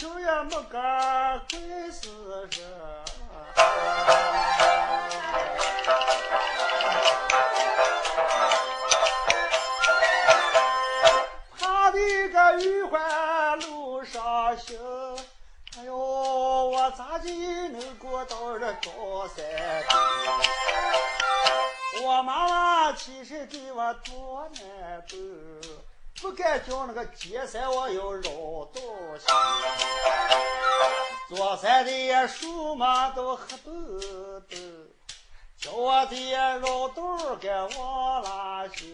[0.00, 0.78] 眼球也没个
[1.50, 2.08] 会是
[2.58, 2.64] 人。
[11.58, 11.98] 他的
[12.30, 14.74] 个玉环路上行，
[15.76, 17.28] 哎呦，我咋就
[17.68, 19.44] 能过到这高山
[21.92, 22.06] 顶？
[22.06, 24.62] 我妈妈其实给我多难
[25.06, 25.18] 走，
[26.20, 28.22] 不敢叫那个街山我要绕
[28.74, 28.80] 道
[29.18, 29.34] 行。
[31.30, 33.72] 坐山的呀树嘛都黑豆
[34.40, 34.56] 豆，
[35.56, 38.86] 叫我的绕道该往哪行？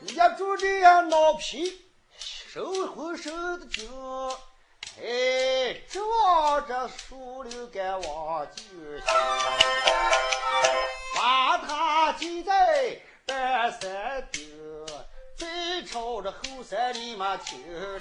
[0.00, 1.86] 一住这脑皮。
[2.18, 3.88] 手浑手的紧，
[5.00, 9.06] 哎，直往这树林该往就行，
[11.16, 14.86] 把他系在半山顶，
[15.36, 15.46] 再
[15.90, 17.98] 朝着后山里嘛听了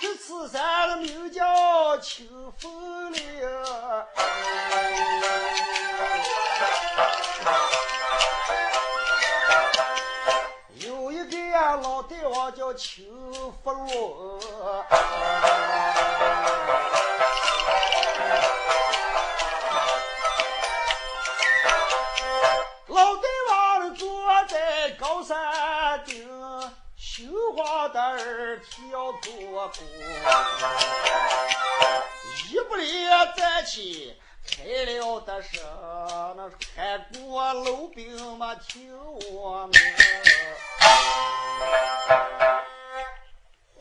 [0.00, 2.24] 这此山的名叫秋
[2.58, 3.22] 风岭。
[12.64, 13.02] 叫邱
[13.62, 14.40] 福龙，
[22.86, 24.08] 老大王坐
[24.48, 26.26] 在高山顶，
[26.96, 27.24] 绣
[27.54, 29.74] 花的儿跳波波，
[32.48, 33.04] 一不离
[33.36, 34.18] 站起。
[34.46, 35.58] 开了的是，
[36.36, 38.94] 那开过老兵嘛听
[39.32, 39.80] 我命。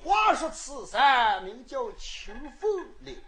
[0.03, 3.21] 话说此山名叫秋风岭，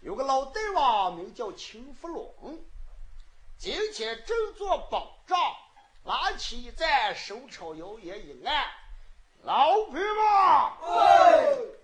[0.00, 2.60] 有个老大王名叫邱福龙。
[3.56, 5.38] 今天正做保障，
[6.04, 8.64] 拿起一盏手抄摇烟一按，
[9.42, 11.77] 老兵们。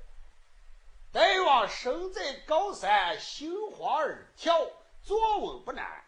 [1.14, 4.66] 大王身在高山，心慌而跳，
[5.00, 6.02] 坐稳不难。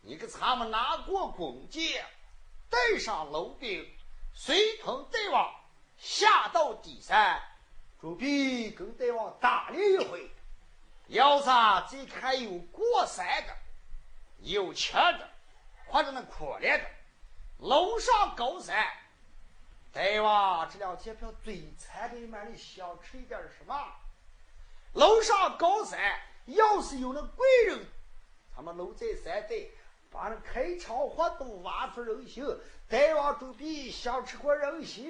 [0.00, 2.02] 你给咱们拿过弓箭，
[2.70, 3.86] 带上楼兵，
[4.32, 5.54] 随同大王
[5.98, 7.38] 下到底山，
[8.00, 10.30] 准备跟大王打练一回。
[11.08, 13.54] 要是再看有过山的，
[14.38, 15.30] 有钱的，
[15.86, 16.86] 或者那可怜的，
[17.58, 18.88] 楼上高山。
[19.96, 23.74] 大王这两天票最馋的满里想吃一点什么？
[24.92, 25.98] 楼上高山
[26.44, 27.78] 要是有那贵人，
[28.54, 29.70] 他们楼在山顶，
[30.10, 32.44] 把那开场活动挖出人心，
[32.90, 35.08] 大王准备想吃过人形。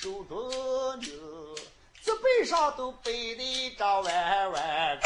[0.00, 0.48] 手中
[1.00, 1.10] 牛，
[2.04, 5.00] 这背上都背的一张弯弯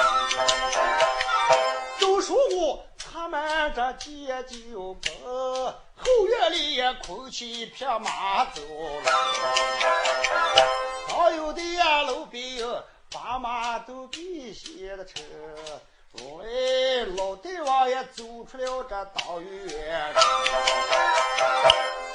[1.99, 9.11] 都说我他们这解救兵，后院里也空起一匹马走了，
[11.09, 15.23] 早有的呀老兵把马都给卸了车。
[16.19, 20.15] 哎，老大王也走出了这道院，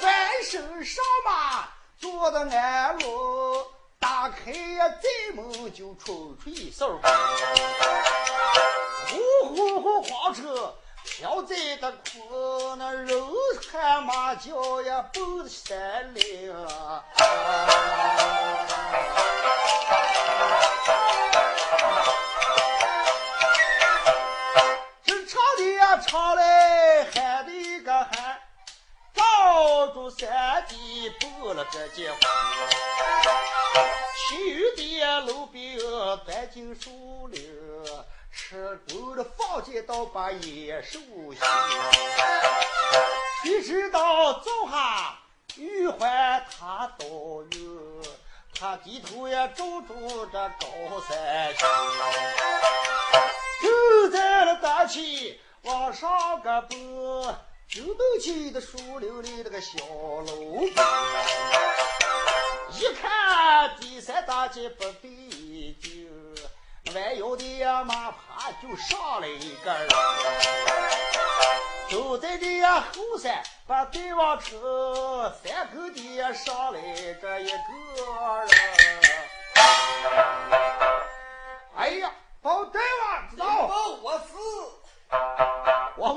[0.00, 1.68] 翻身上马，
[2.00, 3.66] 坐的安乐，
[3.98, 7.00] 打开呀寨门就冲出一声，
[9.08, 10.74] 呼呼呼黄车
[11.04, 13.20] 飘在的空，那人
[13.72, 16.54] 喊马叫呀奔山岭。
[26.06, 28.38] 唱来喊的个喊，
[29.12, 30.64] 照住山
[31.08, 32.30] 地布了这间房。
[34.28, 35.78] 其余的路兵
[36.26, 37.42] 钻进树林，
[38.30, 40.98] 吃够了放箭刀把野兽
[41.32, 41.38] 袭。
[43.42, 45.16] 谁知道早下
[45.56, 48.02] 玉环他倒有，
[48.58, 50.66] 他低头也照住这高
[51.08, 51.54] 山
[53.62, 55.40] 就在了大气。
[55.62, 57.34] 往上个步，
[57.68, 60.62] 就能进的树林里那个小楼。
[62.72, 65.10] 一看第三大街不对
[65.82, 66.08] 劲，
[66.94, 69.88] 弯腰的呀马趴就上来一个人，
[71.90, 76.80] 走在这后山把对往车，三口的呀上来
[77.20, 78.48] 这一个人。
[81.76, 82.10] 哎呀，
[82.40, 83.46] 包大王知道？
[84.02, 85.57] 我是。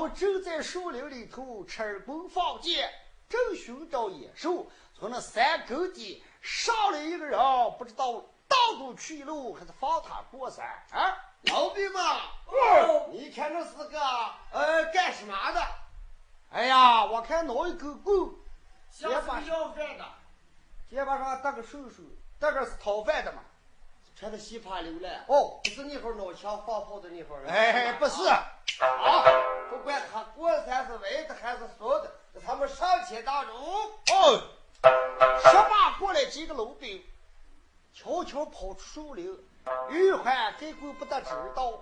[0.02, 2.90] 我们正在树林里头吃棍放箭，
[3.28, 4.66] 正寻找野兽，
[4.98, 7.38] 从那山沟底上来一个人，
[7.78, 8.14] 不知道
[8.48, 11.16] 道中去路还是放他过山啊？
[11.42, 14.00] 老兵们，哦，你看这是个
[14.50, 15.64] 呃干什么的？
[16.50, 18.28] 哎呀，我看拿一根棍，
[18.90, 20.04] 肩膀要饭的，
[20.90, 22.02] 肩膀上搭个手手，
[22.40, 23.40] 这个是讨饭的嘛？
[24.16, 25.24] 穿的稀ผ้流了。
[25.28, 27.46] 哦，不是那会儿脑枪放炮的那会儿。
[27.46, 28.26] 哎，不是。
[28.28, 28.44] 啊，
[29.70, 32.12] 不管他过山是歪的还是竖的，
[32.44, 33.54] 他们上前打中。
[33.54, 34.42] 哦，
[34.82, 37.04] 十八过来几个老兵，
[37.92, 39.38] 悄悄跑出树林，
[39.90, 41.72] 玉环根本不得知道。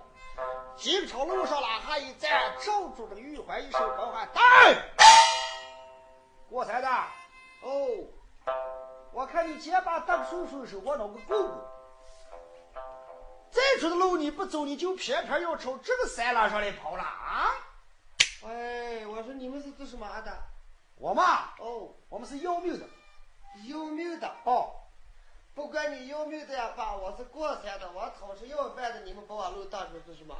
[0.75, 4.41] 经朝路上拉下一站，罩住这个玉环，一声高喊：“带！”
[6.49, 6.87] 过山的。
[7.63, 7.87] 哦，
[9.11, 11.49] 我看你肩膀搭个手手是我那个棍棍。
[13.51, 17.51] 再出的路你不走，你就偏偏要朝这个山栏上来跑了啊！
[18.45, 20.31] 哎，我说你们是做什么的？
[20.95, 22.85] 我嘛，哦，我们是要命的，
[23.67, 24.71] 要命的哦。
[25.53, 30.35] 不管你要命的呀，爸，我是过山的，我讨是要饭的，你们把我路当成是什么？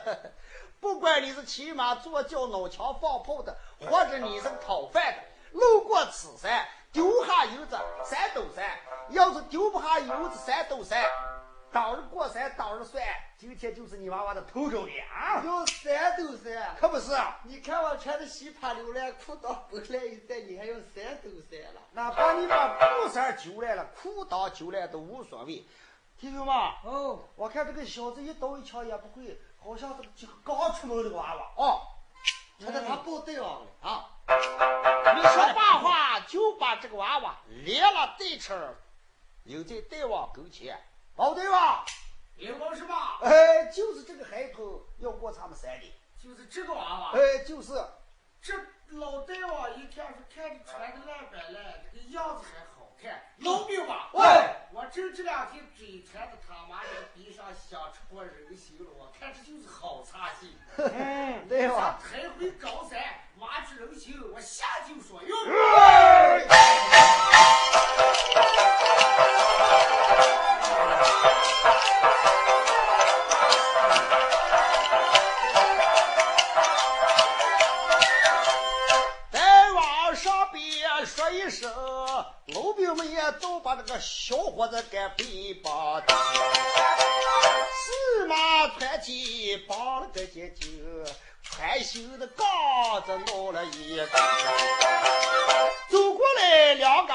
[0.78, 5.22] 不管你是骑马坐轿、脑枪放炮的，或者你是讨饭的，
[5.52, 8.62] 路过此山，丢下油子三斗山；
[9.08, 11.02] 要是丢不下油子三斗山。
[11.76, 13.04] 当日过山，当日算，
[13.36, 15.42] 今天就是你娃娃的头中年啊！
[15.44, 17.14] 有三斗山，可不是？
[17.42, 21.82] 你看我穿的稀ผ้流浪裤裆崩来一塞，你还用三斗山了？
[21.92, 25.66] 那把你把布衫揪来了，裤裆揪来都无所谓。
[26.18, 31.82] 弟兄们，哦，我看这个小子一刀一枪也不会，好像这个刚出门的娃娃哦。
[32.58, 34.08] 瞧在他抱对王了啊！
[35.14, 38.74] 你说罢话，就把这个娃娃连了带车，
[39.44, 40.74] 留在大王跟前。
[41.16, 41.84] 老对吧？
[42.36, 43.18] 灵光是吧？
[43.22, 47.12] 哎，就是这个孩童要过咱们山里，就是这个娃娃。
[47.14, 47.72] 哎，就是
[48.42, 48.52] 这
[48.90, 53.22] 老大王一看是看着穿的烂板烂，这个样子还好看。
[53.38, 54.10] 老兵吧？
[54.12, 54.20] 喂，
[54.72, 60.54] 我这这两天嘴馋的他妈的鼻上想吃破人心了，我看这就是好差劲。
[60.76, 61.98] 嗯，对吧？
[62.02, 63.02] 抬回高山
[63.38, 65.36] 挖出人心，我下就说用。
[79.30, 81.72] 再往上边说一声，
[82.46, 86.14] 老兵们也都把这个小伙子给背绑的，
[87.72, 91.04] 四马团起绑了个结筋，
[91.42, 92.46] 穿绣的杠
[93.04, 94.06] 子弄了一个，
[95.90, 97.14] 走过来两个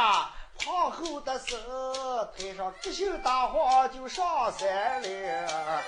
[0.63, 1.57] 胖厚的手，
[2.37, 5.81] 推上个性大黄就上山了。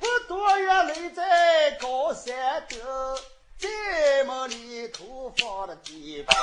[0.00, 2.80] 不多远，落在高山顶，
[3.58, 6.36] 在梦里头放了地皮。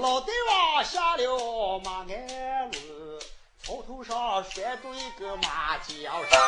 [0.00, 3.18] 老大王下了马鞍路，
[3.62, 6.38] 草头上拴住一个马缰绳。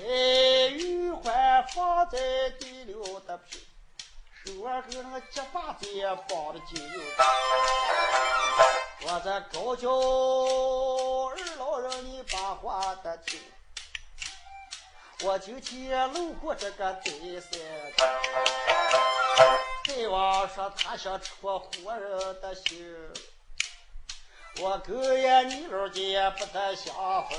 [0.00, 2.18] 哎，玉环放在
[2.58, 3.66] 地溜的皮，
[4.46, 7.08] 手儿跟那个结发子也绑的紧又紧。
[9.02, 13.38] 我这高叫二老人，你把话得听。
[15.24, 17.50] 我今天路过这个堆山，
[19.86, 21.60] 大王说他想吃活
[21.96, 23.12] 人的心，
[24.58, 26.94] 我狗爷你老姐不得相
[27.28, 27.38] 逢。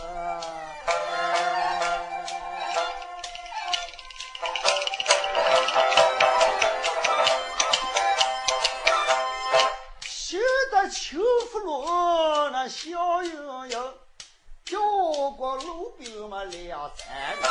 [10.90, 11.18] 秋
[11.52, 13.94] 福路那笑盈盈。
[14.66, 14.80] 叫
[15.32, 17.06] 过老兵嘛两三
[17.42, 17.50] 个，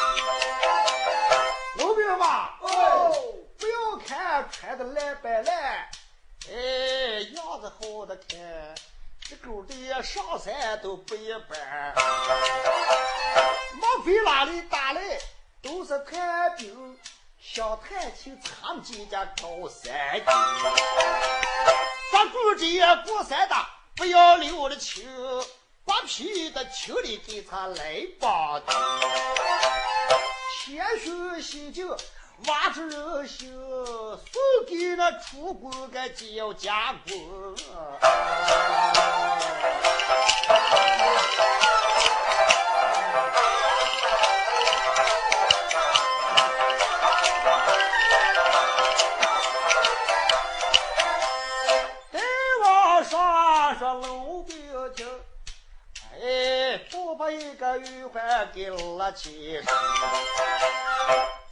[1.77, 3.15] 老兵嘛哦，
[3.59, 5.91] 不要看穿的烂白烂，
[6.51, 8.75] 哎，样子好的看，
[9.29, 11.95] 这狗的上山都不一般。
[13.75, 15.03] 莫非哪里打来
[15.61, 16.99] 都是探兵，
[17.39, 20.25] 想探亲参进家高山军，
[22.13, 22.67] 咱住这
[23.07, 23.57] 过山的。
[23.97, 25.05] 不要留了情，
[25.85, 28.61] 把皮的秋里给他来吧。
[30.65, 31.97] 天许喜酒，
[32.47, 36.95] 挖出人心，送给那楚国个叫家
[57.39, 57.79] 一个。
[57.79, 59.61] 玉环给了起，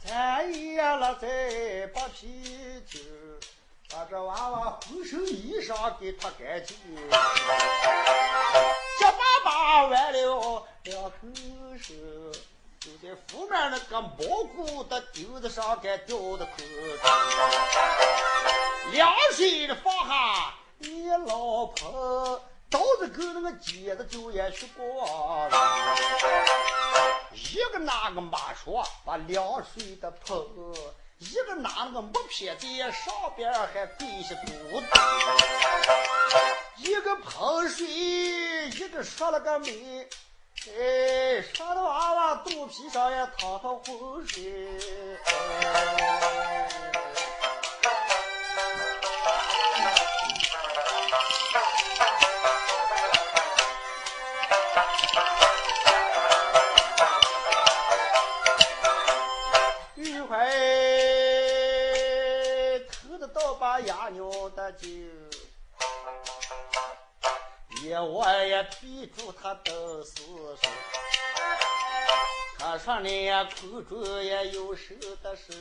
[0.05, 2.99] 咱爷了再把啤酒，
[3.89, 6.77] 把这娃娃浑身衣裳给脱干净，
[8.99, 11.11] 结巴巴完了两口
[11.81, 11.93] 手，
[12.79, 16.51] 就在府门那个蘑菇的钉子上给吊的口，
[18.91, 22.41] 两岁的放下你老婆。
[22.71, 25.05] 刀子跟那个尖子就也去过
[25.49, 25.95] 了，
[27.33, 30.47] 一个拿个马刷把凉水的泼，
[31.17, 34.87] 一个拿那个木片在上边还跪下骨子，
[36.77, 37.85] 一个喷水，
[38.69, 40.07] 一个说了个煤，
[40.67, 44.79] 哎，说的娃娃肚皮上也淌淌浑水。
[64.61, 64.87] 的酒，
[67.81, 70.69] 夜晚也逼住他都是手。
[72.59, 75.51] 他说你呀，苦中也有手的事。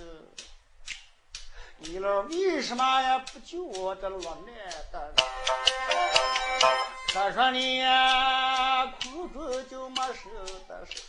[1.78, 4.54] 你老为什么也不救我这落难
[4.92, 5.14] 的？
[7.08, 10.28] 他说你呀，苦中就没手
[10.68, 11.00] 的事。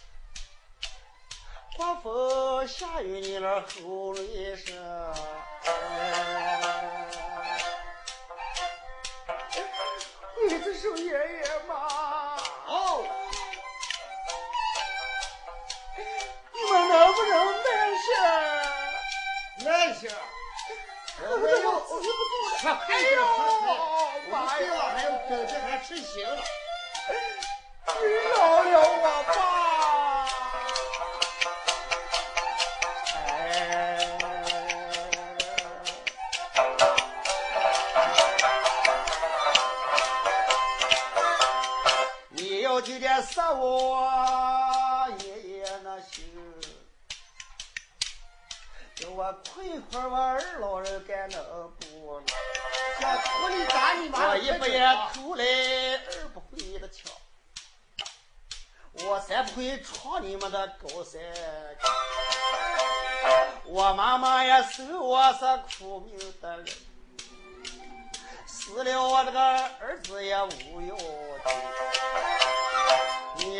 [1.75, 4.15] 刮风下雨你那喉咙
[4.55, 5.13] 声。
[10.47, 11.75] 你这是爷爷吗？
[12.67, 13.05] 哦，
[16.51, 17.33] 你们能不能
[17.63, 17.65] 耐
[18.01, 19.65] 心？
[19.65, 20.09] 耐心。
[21.23, 21.55] 我们又
[22.01, 22.33] 记不住
[22.67, 22.69] 了。
[22.87, 23.17] 哎呦，
[24.31, 24.65] 妈呀！
[24.95, 26.41] 还有整天还吃行了。
[27.99, 28.03] 你
[28.35, 29.31] 饶了我吧。
[43.53, 46.23] 我爷爷那心，
[48.95, 51.37] 叫我亏亏我二老人干那
[51.79, 52.25] 不了。
[52.99, 54.29] 想图你打你妈！
[54.29, 54.79] 我一不也
[55.13, 57.11] 偷来，二不会的抢，
[59.05, 61.19] 我三不会闯你们的高山。
[63.65, 65.39] 我妈妈也是我是
[65.77, 66.67] 苦命的人，
[68.45, 69.39] 死了我这个
[69.79, 70.97] 儿子也无用。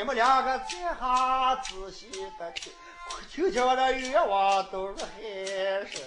[0.02, 0.66] 你们两个在
[1.00, 2.74] 下仔细的听，
[3.32, 5.06] 听听我的愿望都是海
[5.86, 6.02] 深。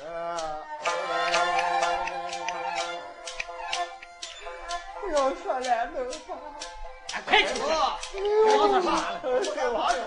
[5.01, 6.35] 不要说了，能吧？
[7.25, 7.55] 快吃！
[7.55, 9.21] 不要说啥了，
[9.55, 10.03] 快完了。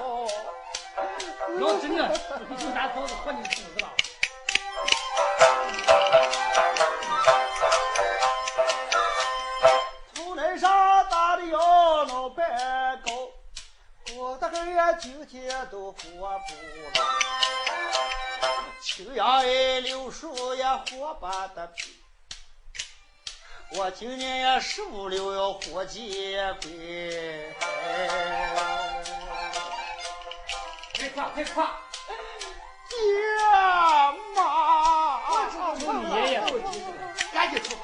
[1.58, 2.12] 要真的，
[2.60, 3.88] 就拿刀子划你肚子了。
[14.30, 17.02] 我的儿呀，今天都活不了。
[18.82, 21.96] 青阳哎，柳树也活把的皮。
[23.72, 27.56] 我今年呀，十五六要活结归。
[30.98, 31.72] 快夸快夸！
[32.90, 32.98] 爹
[34.36, 35.22] 妈，
[35.80, 35.86] 我
[36.20, 36.42] 爷爷
[37.32, 37.78] 赶紧说。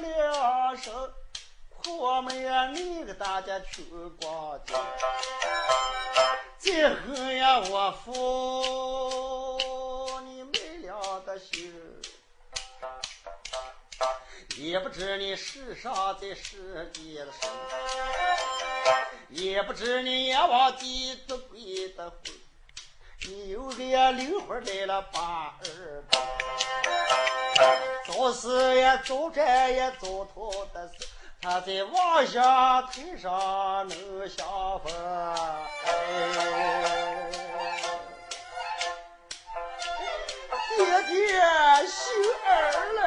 [0.00, 1.12] 了声，
[1.86, 3.84] 我们呀你给大家去
[4.20, 4.74] 逛街。
[6.58, 8.10] 最后呀我扶
[10.20, 11.72] 你没了个心，
[14.56, 17.52] 也不知你世上在世界的什么，
[19.28, 22.18] 也不知你阎王地多贵的魂，
[23.28, 25.64] 你有个呀灵魂来了八二
[28.04, 31.06] 做事也做这也做妥的事，
[31.40, 34.46] 他在往下推上那香
[34.80, 34.92] 粉。
[40.76, 41.14] 爹爹
[41.86, 41.96] 心
[42.44, 42.48] 儿
[42.96, 42.98] 来。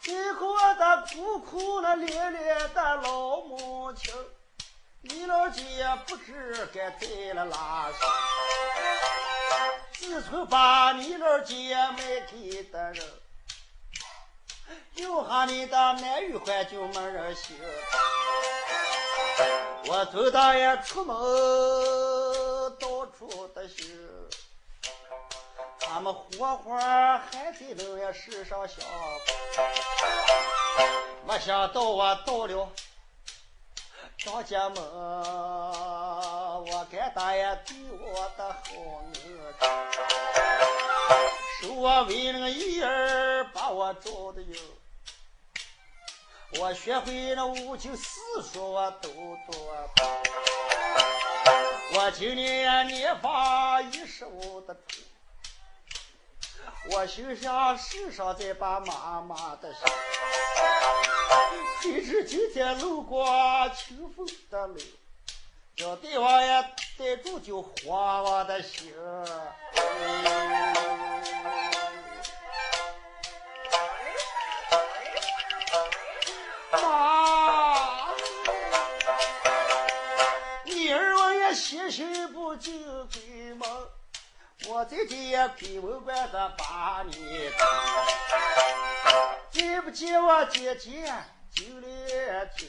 [0.00, 0.40] 辛苦
[0.78, 3.61] 的苦苦的烈烈的老母。
[3.94, 4.14] 亲，
[5.02, 5.62] 你老姐
[6.06, 7.96] 不知该在了哪时。
[9.92, 13.04] 自从把你老姐卖给的人，
[14.94, 17.56] 留下你的男与欢就没人心。
[19.86, 21.16] 我走到也出门，
[22.78, 23.86] 到处的寻，
[25.80, 28.84] 他们活活还在那呀世上想。
[31.26, 32.68] 没想到我到了
[34.24, 38.60] 张家门，我干大爷对我的好
[39.12, 39.18] 呢，
[41.60, 44.56] 是我为那个一儿把我找的哟。
[46.60, 48.20] 我学会了五经四
[48.52, 49.42] 书，我都读。
[51.94, 54.76] 我今年年方一十五的，
[56.92, 59.82] 我心想世上再把妈妈的心。
[61.82, 63.26] 谁知今天路过
[63.70, 64.78] 清风的路，
[65.74, 66.62] 叫对王爷
[66.96, 68.94] 逮住就慌我的心。
[76.70, 78.14] 妈，
[80.64, 83.68] 你儿我也心心不进鬼门，
[84.68, 87.12] 我在这也鬼门关的把你
[87.58, 87.68] 等。
[89.50, 91.12] 记不记我姐姐
[91.54, 92.66] 九连九？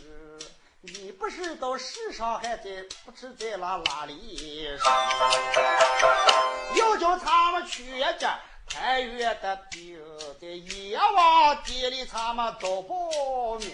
[0.81, 2.63] 你不是到世上还在
[3.05, 4.93] 不知在哪哪里上？
[6.75, 9.97] 要叫他们去一家太原的兵，
[10.41, 13.71] 在阎王殿里他们都报名。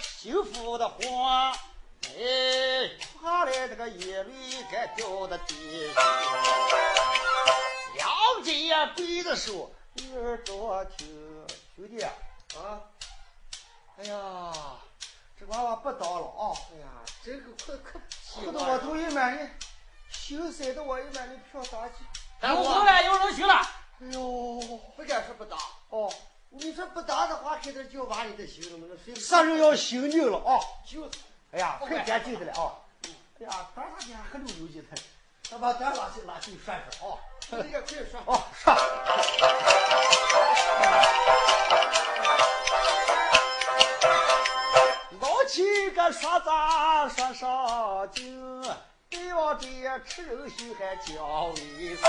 [0.00, 6.04] 幸福的花，哎，哭下来这个眼泪该掉的地上。
[7.94, 12.12] 两姐呀跪着说：“你儿多听，兄弟啊，
[13.98, 14.52] 哎呀，
[15.38, 16.52] 这娃娃不当了啊！
[16.72, 16.86] 哎呀，
[17.24, 18.00] 这个可可
[18.34, 19.48] 哭的我头一满的，
[20.10, 21.94] 心塞的我一满的飘大气。
[22.40, 23.54] 咱回来有人去了，
[24.00, 24.60] 哎呦，
[24.96, 25.56] 不敢说不打。
[25.90, 26.12] 哦，
[26.56, 29.12] 你说不打的话，开点叫娃你的心那个谁？
[29.16, 30.60] 啥人要心宁了啊？
[30.86, 31.04] 就
[31.50, 32.72] 哎呀，很干净的了啊！
[33.40, 34.96] 哎呀，打啥去还溜溜去的，
[35.50, 37.18] 他把咱拉去拉去涮涮啊！
[37.50, 38.22] 这个快涮。
[38.26, 38.76] 哦，涮。
[45.20, 48.62] 老七个说咋说上京，
[49.10, 49.66] 对王这
[50.06, 52.08] 吃肉心还讲卫生，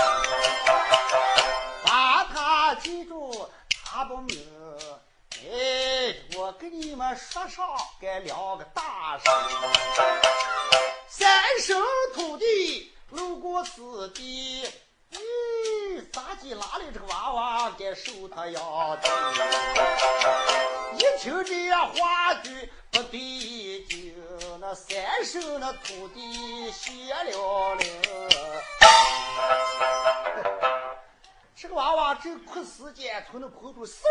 [33.36, 34.02] 时间，从那口中嗖，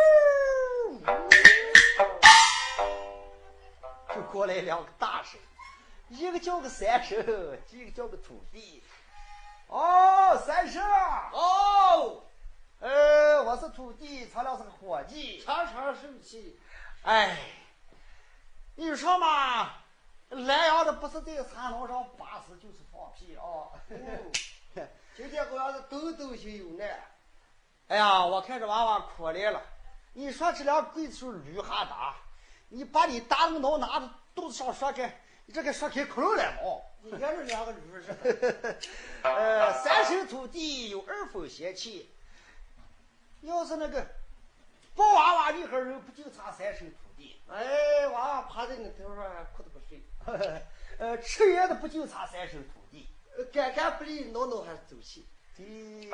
[4.14, 5.40] 就过来两个大神，
[6.10, 7.18] 一个叫个三生，
[7.72, 8.84] 一个叫个土地。
[9.68, 10.84] 哦，三生，
[11.32, 12.24] 哦，
[12.80, 15.42] 呃，我是土地，咱俩是个伙计。
[15.44, 16.60] 常常生气。
[17.02, 17.36] 哎，
[18.76, 19.72] 你说嘛，
[20.30, 23.42] 南阳的不是在餐楼上巴屎就是放屁啊！
[23.42, 23.72] 哦，
[25.18, 26.88] 今天我要是抖抖心有难。
[27.88, 29.62] 哎呀，我看这娃娃可怜了。
[30.14, 32.16] 你说这俩鬼子手驴哈打，
[32.70, 36.82] 你把你大个脑拿着肚子上说开，你这个说开窟窿了嘛。
[37.04, 38.80] 你看这两个驴是。
[39.22, 42.12] 呃，三生土地有二分邪气。
[43.42, 44.04] 要是那个
[44.96, 47.40] 抱娃娃厉害人，不就差三生土地？
[47.48, 49.24] 哎，娃娃趴在你头上
[49.56, 50.02] 哭得不睡。
[50.98, 53.08] 呃，吃盐的不就差三生土地？
[53.54, 55.28] 干干不利，挠挠还是走气。
[55.56, 56.10] 对。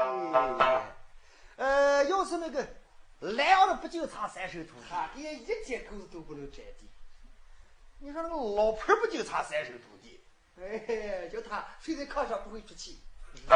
[1.61, 2.67] 呃，要是那个
[3.19, 4.85] 来阳的不就差三生土地？
[4.89, 6.89] 他连一截钩子都不能沾地。
[7.99, 10.19] 你说那个老婆不就差三生土地？
[10.59, 12.99] 哎，叫他睡在炕上不会出气。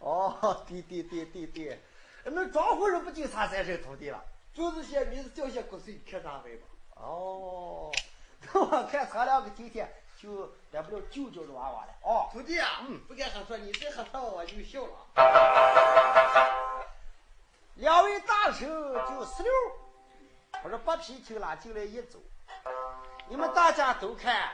[0.00, 1.80] 哦，对对对对对，
[2.24, 4.20] 那庄户人不就差三生土地了？
[4.52, 6.66] 就是些名字叫些骨髓，看啥玩吧？
[6.96, 7.92] 哦，
[8.52, 9.88] 我看咱两个今天
[10.20, 12.28] 就得不了舅舅的娃娃了哦。
[12.32, 15.06] 徒弟啊，不跟他说，你再和他我就笑了。
[17.76, 19.52] 两位大手就十六，
[20.64, 22.18] 我说八皮就拉进来一走，
[23.28, 24.50] 你们大家都看，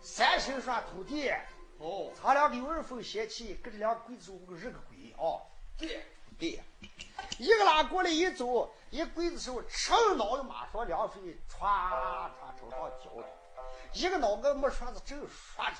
[0.00, 1.30] 三手上徒弟
[1.78, 5.42] 哦，他俩有二分嫌弃，跟这两个鬼子手日个鬼哦。
[5.76, 6.04] 对
[6.38, 6.62] 对，
[7.38, 13.24] 一个拉过来一走，一鬼子手趁脑袋马上两水歘歘朝上浇着，
[13.92, 15.76] 一个脑袋没刷子正刷着，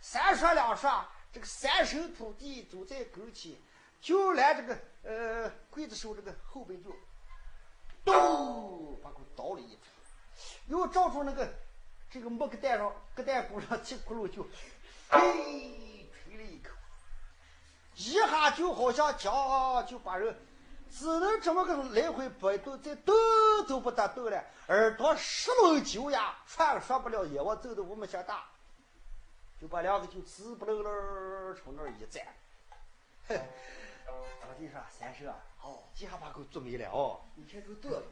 [0.00, 3.52] 三刷两刷，这个三手土地走在跟前，
[4.00, 6.90] 就来这个呃刽子手这个后背就，
[8.04, 9.78] 咚把给倒了一锤，
[10.68, 11.52] 又照住那个
[12.10, 14.42] 这个木疙蛋上疙蛋骨上气窟窿就，
[15.08, 16.70] 嘿吹了一口。
[17.94, 20.36] 一下就好像将就把人
[20.90, 23.14] 只能这么个来回摆动，再动
[23.68, 28.44] 都不得动了，耳朵十轮九牙，串说不了，眼窝走的我们想大，
[29.60, 32.24] 就把两个就直不楞楞从那儿一站。
[33.28, 33.40] 嘿，
[34.40, 35.26] 当地上三十，
[35.62, 37.20] 哦，一下把狗做没了哦。
[37.34, 38.02] 你看这个多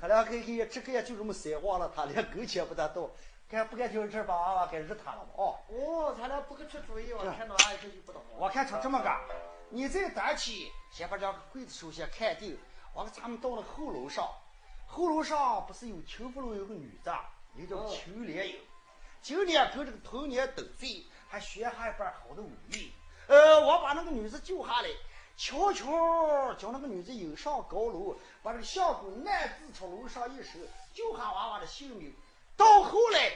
[0.00, 3.10] 他俩给给这个也就这么三晃了，他连跟前不得动，
[3.52, 5.28] 该不该就这把娃娃给日他了嘛？
[5.36, 5.58] 哦。
[5.68, 8.22] 哦，咱俩不给出主意，我看到俺这就不懂。
[8.38, 9.10] 我看成这么个，
[9.68, 12.58] 你在单起先把两个柜子首先看定，
[12.94, 14.26] 完了咱们到了后楼上，
[14.86, 17.14] 后楼上不是有秦福楼有个女的，
[17.52, 18.58] 名叫秦莲英，
[19.20, 22.90] 今年跟这个同年斗岁，还学下一半好的武艺。
[23.28, 24.88] 呃，我把那个女子救下来，
[25.36, 30.58] 悄悄将那个女子引上高楼，把这个相公暗自从楼上一手，
[30.94, 32.14] 救下娃娃的性命。
[32.56, 33.32] 到后来。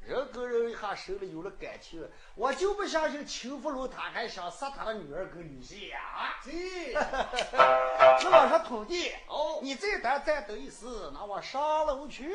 [0.00, 2.02] 人跟人一下生了有了感情，
[2.34, 5.98] 我就不相信秦福龙他还想杀他的女儿跟女婿呀！
[6.00, 12.34] 啊，对，那我说徒弟，哦，你再等再等一时，那我上楼去。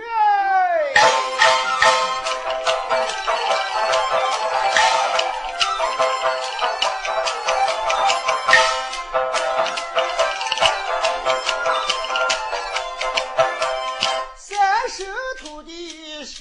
[0.94, 1.02] 三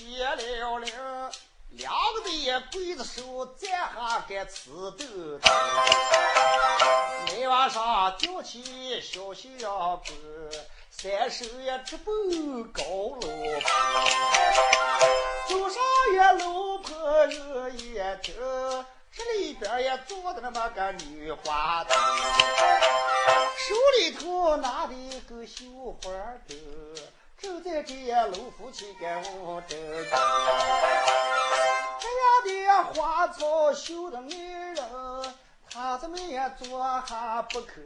[0.03, 0.93] 弟歇了铃，
[1.71, 5.41] 两个的鬼子手站下该吃豆豆。
[7.29, 10.12] 每晚上吊起小小棍，
[10.91, 13.21] 三手也直奔高楼。
[15.49, 15.81] 走上
[16.12, 18.35] 一楼坡有一听，
[19.12, 21.97] 这里边也坐的那么个女花灯，
[23.57, 26.11] 手里头拿的一个绣花
[26.49, 26.59] 灯。
[27.42, 27.92] 正在这
[28.28, 30.05] 楼夫妻干我这个，
[31.98, 35.35] 这样的花草绣的美人，
[35.68, 37.85] 他怎么也坐下不肯。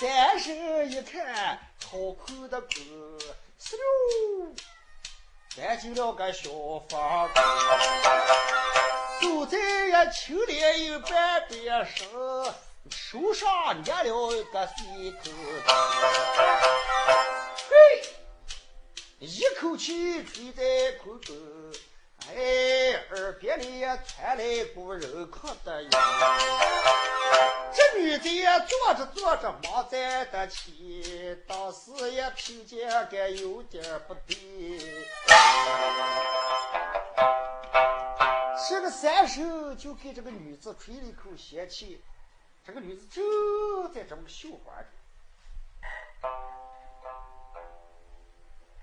[0.00, 2.66] 三婶一看，好看的哥，
[3.60, 4.54] 哧溜，
[5.54, 6.48] 搬进了个小
[6.88, 7.42] 房间，
[9.20, 12.08] 走在呀青莲有半边身。
[12.90, 15.30] 手上捏了个水口，
[17.68, 17.74] 嘿，
[19.20, 21.36] 一口气吹在空中，
[22.28, 25.90] 哎，耳边里也传来股人哭的音。
[27.72, 35.06] 这女的坐着坐着忙在得起，当时也听见个有点不对。
[38.68, 42.02] 这个三手就给这个女子吹了一口邪气。
[42.64, 44.86] 这个女子正在这么绣花着，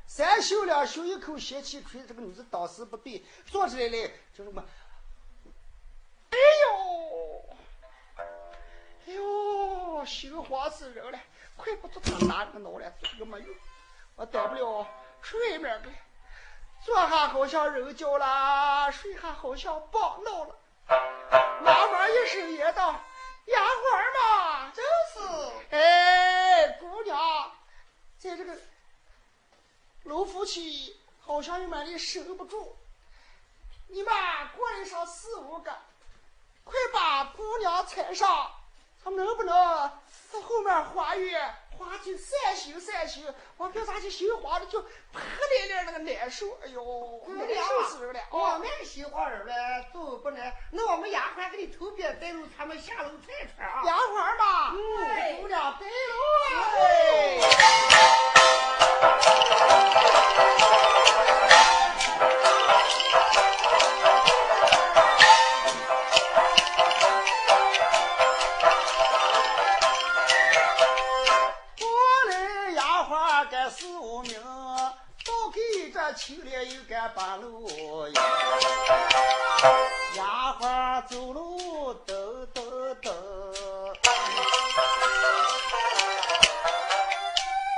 [0.06, 4.62] 三绣两绣一口邪气吹，这个女子当时不对，坐起来嘞，就这么，
[6.32, 6.38] 哎
[6.68, 7.46] 呦，
[9.08, 11.18] 哎呦，羞慌死人了！
[11.56, 13.48] 快不住他拿这个脑来，这个没有，
[14.18, 14.86] 我待不了
[15.22, 15.90] 睡面个，
[16.84, 20.56] 坐下好像人叫了，睡下好像棒闹了，
[21.64, 23.00] 妈妈一声也道。
[23.50, 23.84] 丫鬟
[24.18, 25.20] 嘛，真是。
[25.76, 27.52] 哎，姑娘，
[28.18, 28.58] 在这个
[30.04, 32.78] 楼夫妻好像有蛮的守不住，
[33.88, 34.14] 你们
[34.56, 35.72] 过来上四五个，
[36.64, 38.52] 快把姑娘踩上，
[39.04, 39.56] 她能不能
[40.32, 43.26] 在后面花园花去散心散心？
[43.56, 48.20] 我表咋去心花的就破咧咧那个难受，哎呦，难受死人了！
[48.32, 49.54] 我们心花人了，
[49.94, 50.54] 走不难。
[50.72, 53.82] 那我们丫鬟给你头边带路，他们下楼串串啊。
[53.86, 55.92] 丫鬟吧，嗯，姑娘带路。
[63.70, 63.89] 过
[76.20, 77.66] 就连一个半路
[78.10, 78.22] 呀，
[80.18, 82.14] 丫鬟走路噔
[82.54, 82.62] 噔
[83.02, 83.10] 噔，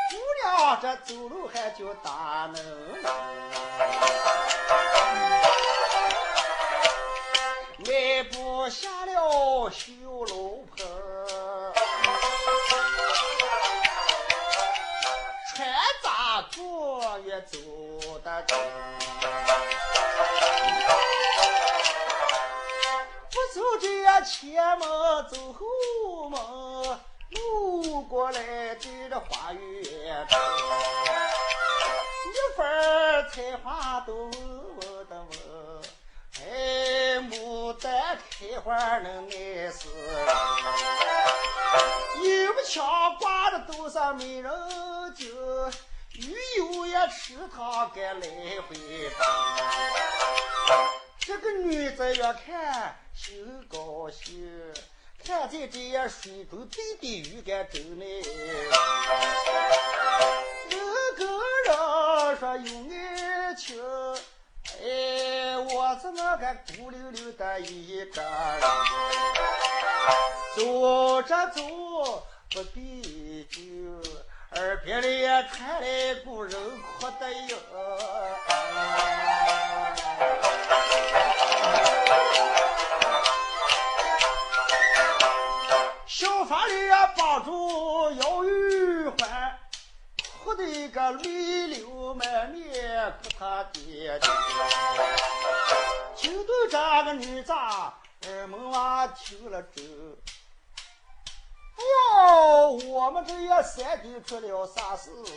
[0.09, 3.09] 姑娘这走路还叫大能耐。
[7.85, 9.93] 迈步下了修
[10.25, 10.85] 罗盆。
[15.53, 15.67] 穿
[16.01, 17.57] 咋坐也走。
[18.31, 18.55] 得近。
[23.53, 24.87] 走这前门
[25.29, 26.39] 走后门，
[27.31, 28.75] 路过来的
[29.09, 30.39] 这花园中，
[32.31, 32.65] 一份
[33.29, 35.29] 菜花都闻的闻，
[36.39, 40.25] 哎，牡丹开花能耐死人，
[42.23, 42.85] 油腔
[43.19, 44.49] 挂的都是美人
[45.13, 45.25] 酒，
[46.21, 48.21] 鱼油也吃它个来
[48.67, 48.75] 回
[49.17, 49.19] 转。
[51.19, 54.73] 这个女子越看心高兴，
[55.25, 58.05] 看见这样水中滴滴鱼干走呢。
[60.69, 60.79] 人
[61.17, 61.27] 跟
[61.65, 61.75] 人
[62.39, 63.81] 说有爱情，
[64.83, 68.61] 哎，我这么个孤溜溜的一个人，
[70.55, 71.61] 走着走
[72.51, 73.59] 不必酒，
[74.53, 77.57] 耳边里传来股人哭的哟。
[86.05, 86.73] 小法里
[87.17, 89.57] 帮助姚玉环，
[90.43, 94.29] 哭得一个泪流满面，哭他爹爹。
[96.17, 99.81] 就对这个女子耳门娃听了这，
[101.81, 105.35] 哟，我们这也三弟出了啥事情？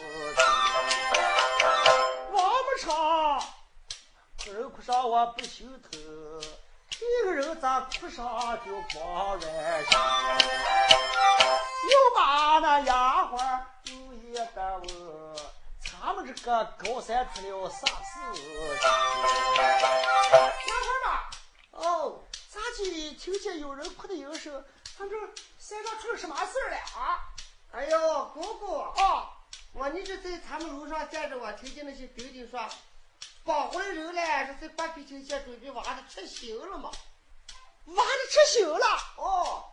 [2.33, 3.43] 王八唱，
[4.47, 6.01] 人哭上我不心疼。
[7.01, 9.49] 一个人咋哭上就光完心？
[11.91, 14.87] 又把那丫鬟又一个问，
[15.85, 18.45] 他们这个高山出了啥事情？
[20.67, 21.09] 丫鬟嘛，
[21.73, 23.15] 哦，咋的？
[23.19, 24.65] 听见有人哭的音声，
[24.97, 25.17] 他这
[25.59, 27.19] 山上出了什么事了啊？
[27.73, 29.29] 哎呦，姑姑，哦，
[29.73, 32.69] 我你这在他们楼上见着我，听见那些弟弟说。
[33.45, 36.91] 绑回来人来，这在八皮青先准备娃子吃刑了嘛？
[37.85, 38.87] 娃子吃刑了？
[39.19, 39.65] 哦，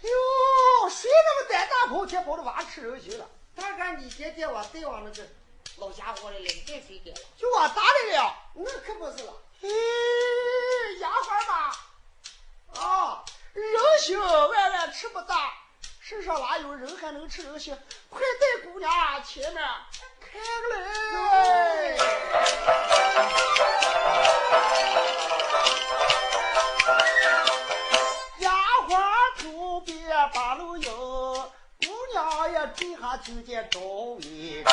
[0.00, 3.28] 哎呦，谁那么胆大包天跑着娃吃人刑了？
[3.56, 5.28] 他看你爹爹我再往那个
[5.78, 7.22] 老家伙来了，带谁点了？
[7.36, 8.36] 就我打来了？
[8.54, 9.32] 那可不是了。
[9.60, 9.68] 嘿，
[11.00, 11.76] 丫鬟吧，
[12.76, 13.64] 啊，人
[14.00, 15.52] 心万万吃不大，
[16.00, 17.76] 世上哪有人还能吃人心？
[18.08, 18.90] 快带姑娘
[19.22, 19.62] 前面
[20.18, 21.96] 开个来。
[28.38, 28.50] 丫
[28.88, 28.92] 鬟
[29.42, 34.64] 头边把路迎，姑娘也追下听见赵伟。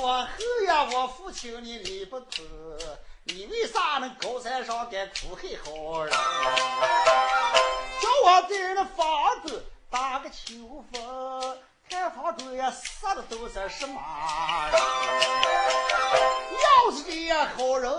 [0.00, 2.42] 我后呀，我父亲你理不通，
[3.28, 6.10] 你为啥能高山上敢苦害好人？
[8.00, 11.58] 叫我在那房子打个秋风，
[11.90, 14.00] 看房中呀杀的都是什么
[14.72, 14.80] 人？
[16.58, 17.92] 要是这样好人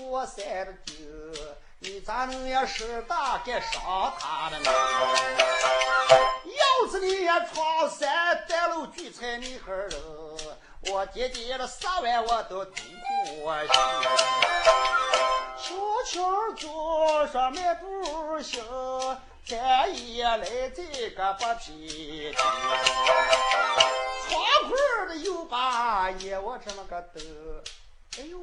[0.00, 0.94] 过山的酒，
[1.78, 4.72] 你咋能呀使大敢伤他的呢？
[6.44, 9.92] 要是你呀闯山带路聚财你和人，
[10.92, 12.82] 我爹爹的三万我都赌
[13.42, 13.68] 过去。
[15.58, 18.62] 悄悄坐上迈步行，
[19.46, 22.34] 咱也来这个不皮筋。
[24.28, 24.74] 窗户
[25.08, 27.20] 的又把眼我这么个抖，
[28.18, 28.38] 哎呦，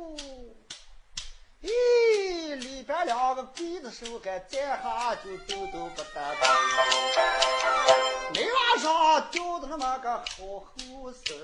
[1.62, 6.48] 咦，里边两个鬼子手敢站下就抖抖不得动。
[8.34, 10.24] 没晚上吊的那么个好
[10.60, 11.38] 后生，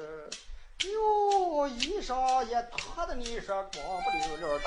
[0.87, 4.63] 哟，衣裳也脱的你说光不溜溜的。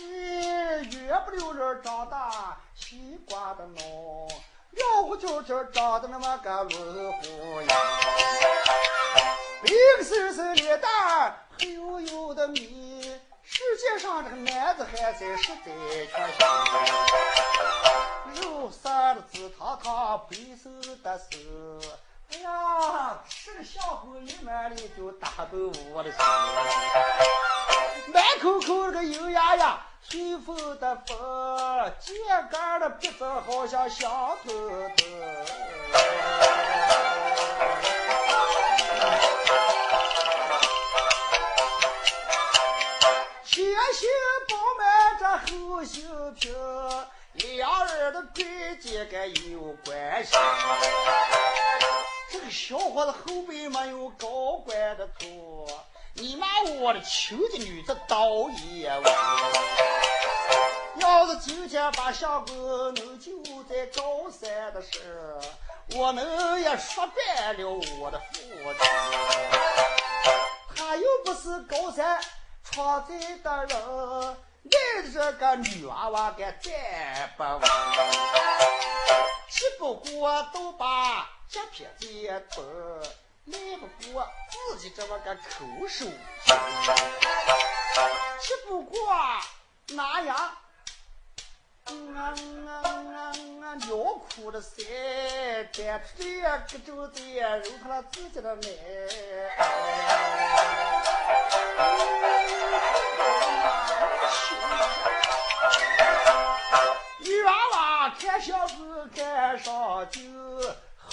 [0.00, 4.30] 嗯，圆不溜溜长大，西瓜的孬，
[4.72, 7.80] 绕乎球球长得那么个轮虎样，
[9.62, 15.72] 冰森森脸蛋，黑黝黝的米，世界上这个男子汉才实在
[16.06, 16.42] 缺少。
[18.34, 20.70] 肉色的紫堂堂，白瘦
[21.02, 21.38] 的手，
[22.34, 26.18] 哎呀，吃的香口一满里就打动我的心，
[28.12, 29.78] 满口口那个油呀呀。
[30.04, 32.16] 随风的风，尖
[32.50, 34.10] 杆的鼻子好像香
[34.44, 35.04] 头头。
[43.44, 44.08] 先行
[44.48, 46.52] 饱满这后胸平，
[47.56, 50.36] 两人的贵贱该有关系。
[52.32, 55.68] 这个小伙子后背没有高官的头，
[56.14, 56.46] 你妈
[56.80, 59.04] 我的亲家女子倒也完。
[60.96, 65.38] 要是今天把相公能就在高山的事，
[65.94, 68.78] 我能也说白了我的父亲。
[70.74, 72.18] 他又不是高山
[72.64, 74.36] 闯寨的人，
[74.70, 77.60] 爱的这个女娃娃该再不完。
[79.50, 82.62] 只不过都把这片在头，
[83.44, 86.06] 赖不过自己这么个口手。
[88.40, 88.98] 只不过
[89.88, 90.56] 那样。
[91.84, 92.34] 俺俺
[92.66, 93.06] 俺
[93.62, 93.96] 俺尿
[94.34, 94.82] 裤的塞，
[95.76, 98.62] 带出这个周子揉他了自己的奶。
[107.18, 110.22] 女娃娃看小子看上酒，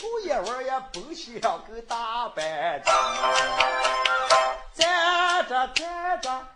[0.02, 2.94] 后一晚也蹦起两个大板筋，
[4.76, 6.48] 站着站着。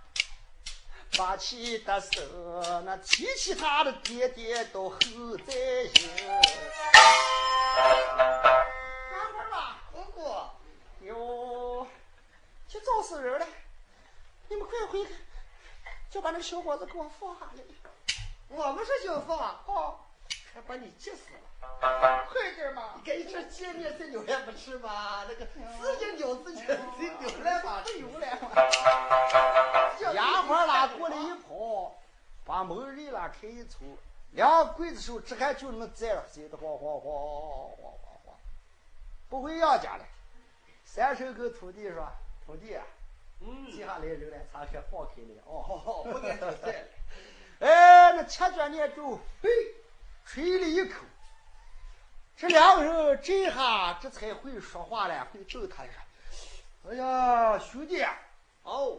[1.11, 2.21] 发起的手，
[2.85, 4.97] 那提起他的爹爹都后
[5.45, 5.53] 在
[5.93, 6.09] 行。
[9.11, 10.49] 干活吧，公公。
[11.01, 11.85] 哟，
[12.67, 13.45] 去找死人了！
[14.47, 15.15] 你们快回去，
[16.09, 17.63] 就把那小伙子给我放下来。
[18.47, 19.99] 我们是就放，哦，
[20.53, 22.25] 还把你急死了！
[22.29, 22.93] 快点嘛！
[22.95, 25.25] 你看你这见面这牛也不吃嘛？
[25.27, 28.49] 那个自己扭自己的牛来嘛，不有了嘛！
[30.13, 31.95] 丫鬟拉过来一跑，
[32.45, 33.79] 把门一拉开一抽，
[34.31, 38.35] 两个刽子手只看就能在了，走的晃晃晃晃晃晃，
[39.29, 40.05] 不回杨家了。
[40.85, 42.07] 三手跟徒弟说
[42.45, 42.77] ：“徒弟，
[43.41, 46.87] 嗯，接下来人来查看放开了。”哦，不该在了。
[47.59, 49.49] 哎，那七转念咒，嘿，
[50.25, 50.95] 吹了一口。
[52.35, 55.91] 这两个人这下这才会说话了，会逗他说
[56.91, 58.03] ：“哎呀，兄弟，
[58.63, 58.97] 哦。”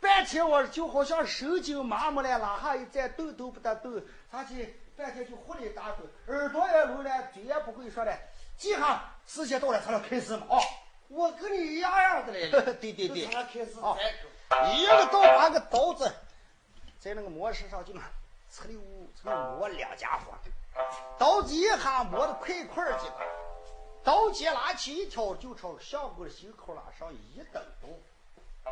[0.00, 4.00] 半天我就好像神经麻木了，哪下一站动都不得动，
[4.30, 8.16] 上去半天就糊里打滚，耳朵也聋了，嘴也不会说了。
[8.56, 10.56] 记下时间到了，咱俩开始嘛啊！
[11.08, 12.48] 我跟你一样样的嘞。
[12.48, 13.24] 对对对。
[13.24, 13.72] 咱俩开始
[14.76, 16.08] 一个刀把个刀子
[17.00, 18.00] 在那个磨石上就那
[18.52, 18.78] 呲溜
[19.20, 20.32] 呲溜磨两家伙，
[21.18, 23.12] 刀子一下磨得快快的，
[24.04, 27.88] 刀尖拿起一条就朝相公的心口那上一蹬刀，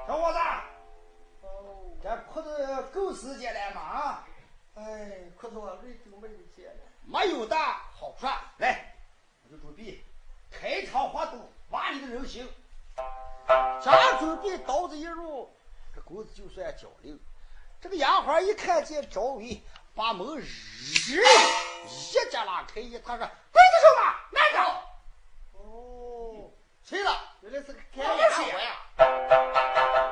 [0.07, 0.39] 小伙子。
[2.03, 3.81] 这裤子够时间了吗？
[3.81, 4.29] 啊！
[4.75, 6.81] 哎，裤子我，累都没有见了。
[7.05, 8.95] 没有的好说，来，
[9.45, 10.05] 我就准备
[10.51, 11.39] 开膛划肚
[11.71, 12.49] 挖你的人心。
[13.47, 15.49] 刚准备刀子一入，
[15.95, 17.17] 这钩子就算交流。
[17.81, 19.63] 这个丫鬟一看见赵伟，
[19.97, 20.45] 把门日
[21.89, 23.31] 一家拉开一，他说：“刽子
[23.83, 24.61] 手嘛，慢着。”
[25.59, 26.51] 哦，
[26.85, 27.19] 谁了？
[27.41, 28.77] 原来是个干丫鬟呀！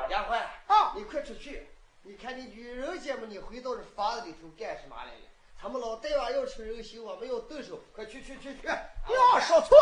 [0.09, 1.69] 丫鬟啊，你快出去。
[2.01, 5.21] 你看你女人家嘛，你回到这房子里头干什么来了？
[5.61, 8.61] 他们老大娃要吃人心，我们要动手，快去去去去！
[9.05, 9.77] 不要说错，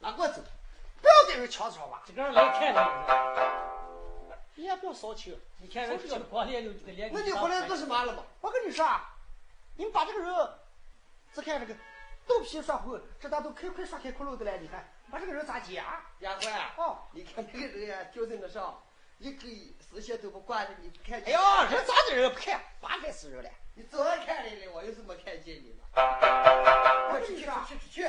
[0.00, 0.42] 拿我走，
[1.00, 2.02] 不要在这抢吵吧。
[2.06, 2.76] 这个人来看你，
[4.58, 5.38] 你也不要骚气。
[5.60, 7.12] 你看人这个光脸就这个脸。
[7.14, 8.24] 那你回来做什么了嘛？
[8.40, 8.84] 我跟你说，
[9.76, 10.50] 你们把这个人，
[11.32, 11.72] 只看这个
[12.26, 14.56] 肚皮刷红，这咋都快快刷开窟窿的了？
[14.56, 16.04] 你看，把这个人咋接啊？
[16.18, 18.82] 丫鬟，哦，你看这个人呀，就在那上。
[19.18, 19.48] 一个
[19.92, 21.22] 视线都不挂的，你不看？
[21.22, 22.60] 哎呀，人咋的人不看？
[22.80, 23.50] 八该死人了！
[23.76, 27.10] 你早上看来了，我又是没看见你了。
[27.10, 27.44] 快去去
[27.78, 28.02] 去去！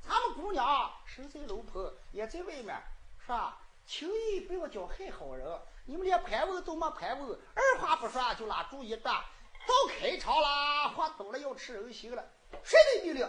[0.00, 2.82] 咱们姑娘身在楼棚，也在外面，
[3.20, 3.58] 是吧？
[3.86, 5.46] 轻易不要叫害好人。
[5.84, 12.24] 你们连盘问都没盘问，二话不说就拉主意的，到开场啦，话多了要吃人心了。
[12.62, 13.28] 谁的命令？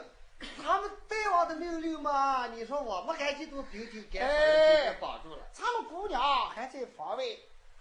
[0.62, 5.40] 他们大王的命令嘛，你说我们还去都丢丢干活给绑住了。
[5.52, 7.24] 咱们姑娘还在房外，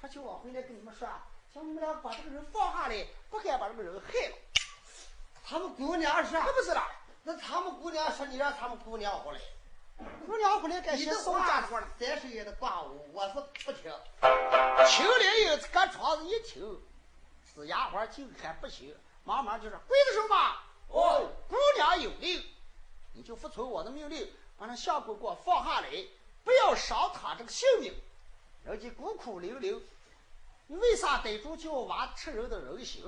[0.01, 1.09] 说叫我回来跟你们说，
[1.55, 4.37] 叫你们俩把这个人放下来，不该把这个人害了。
[5.45, 6.89] 他们姑娘说，可不是啦。
[7.25, 9.41] 那他们姑娘说你让他们姑娘回来，
[9.99, 11.89] 姑娘回来该先送家伙了。
[11.99, 13.35] 三十爷的挂我，我是
[13.65, 13.93] 不听。
[14.89, 16.81] 青莲英搁窗子一听，
[17.55, 20.57] 是丫鬟就看不行，忙忙就说：“刽子手嘛，
[20.89, 22.43] 哦，姑娘有令。”
[23.15, 25.89] 你就服从我的命令，把那相公给我放下来，
[26.45, 27.95] 不要伤他这个性命。
[28.65, 29.83] 人家孤苦伶仃，
[30.67, 33.05] 你为啥逮住就要挖吃人的人心？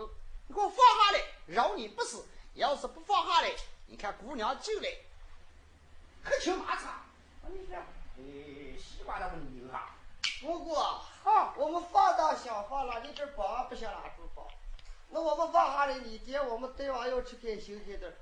[0.47, 2.27] 你给我放下来，饶你不死。
[2.55, 3.51] 要是不放下来，
[3.87, 4.89] 你看姑娘进来，
[6.25, 7.03] 黑青马叉，
[7.49, 9.95] 你这，哎，西瓜那么牛啊！
[10.41, 10.81] 不过
[11.25, 14.47] 啊，我们放到想放了，你这绑不想拉住绑。
[15.11, 18.15] 那我们放下来，你爹我们对娃要吃开心开的，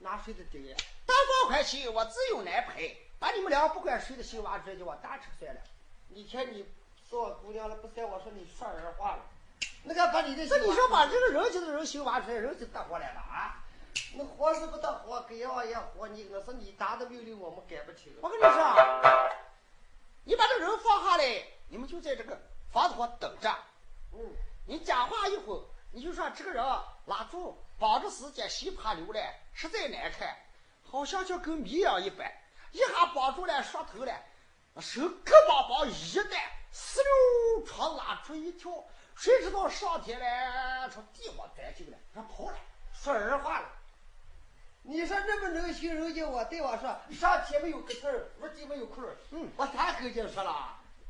[0.00, 0.76] 哪睡得得呀？
[1.06, 5.60] 大方块钱我自有难赔，把你们俩不管谁的新娃直接往大车算了。
[6.08, 6.66] 你看你
[7.08, 9.22] 做姑娘了，不算我说你说人话了。
[9.84, 13.64] 那个把你的那你说把这个人家的人新娃出来，人就得过来了啊？
[14.14, 18.16] 那活是不得活，给王爷活你，我说你打的命令，我们改不起。
[18.20, 18.74] 我跟你说，
[20.24, 22.40] 你把这人放下来，你们就在这个
[22.72, 23.54] 房子上等着。
[24.12, 24.20] 嗯，
[24.66, 26.64] 你讲话一会儿，你就说这个人
[27.06, 30.36] 拉住，绑着时间稀怕流来，实在难看，
[30.82, 32.32] 好像就跟谜一样一般。
[32.72, 34.12] 一下绑住了，说头了，
[34.80, 38.84] 手胳膊绑一带，呲溜床拉出一条，
[39.16, 42.56] 谁知道上天了，朝地方钻进了，他跑了，
[42.92, 43.68] 说人话了。
[44.90, 49.14] 你说那么能行人家，我对我说上天没有个字儿，屋地没有空儿。
[49.32, 50.50] 嗯，我啥口劲说了？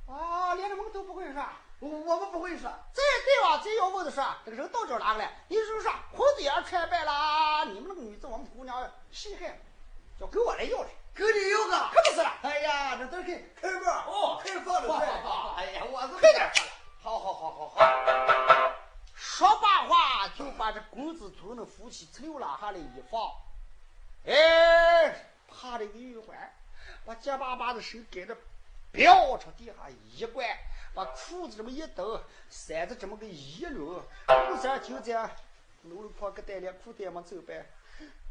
[0.08, 1.40] 啊，连你们都不会说。
[1.78, 2.62] 我我们不会说。
[2.92, 3.62] 再对吧？
[3.62, 5.30] 再要问的是，这个人到这哪个了？
[5.46, 7.66] 你是说婚子也穿白了？
[7.66, 9.56] 你们那个女子，我们姑娘稀罕，
[10.18, 12.32] 就给我来要来，给你要个，可不是了。
[12.42, 15.30] 哎呀，这都给开门哦，开放的快快。
[15.56, 16.50] 哎呀，我是快点
[17.00, 18.72] 好好好好好。
[19.14, 23.30] 说罢话，就把这公子村的夫妻溜拉下来一放，
[24.28, 26.52] 哎，趴了一个玉环，
[27.06, 28.36] 把结巴巴的手给着，
[28.92, 30.44] 飙朝地下一掼，
[30.94, 32.20] 把裤子这么一抖，
[32.50, 35.30] 塞子这么个一捋，裤衫就这样，
[35.84, 37.64] 搂了破个带连裤带没走呗，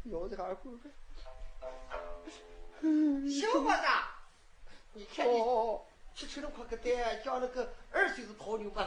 [0.04, 0.90] 摇着还滚呗。
[3.28, 3.82] 小伙子，
[4.92, 5.82] 你看你哦，
[6.14, 8.86] 去吃了块个蛋，像那个二岁的牦牛把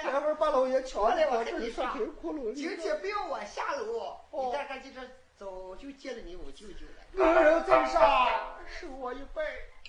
[0.00, 0.10] 晒。
[0.10, 5.00] 要不把老爷抢来，我我跟你说这里说开窟窿今天不要我下楼，哦你大概记着
[5.36, 7.24] 早就见了你我舅舅了。
[7.24, 9.42] 恩人在上，受我一拜。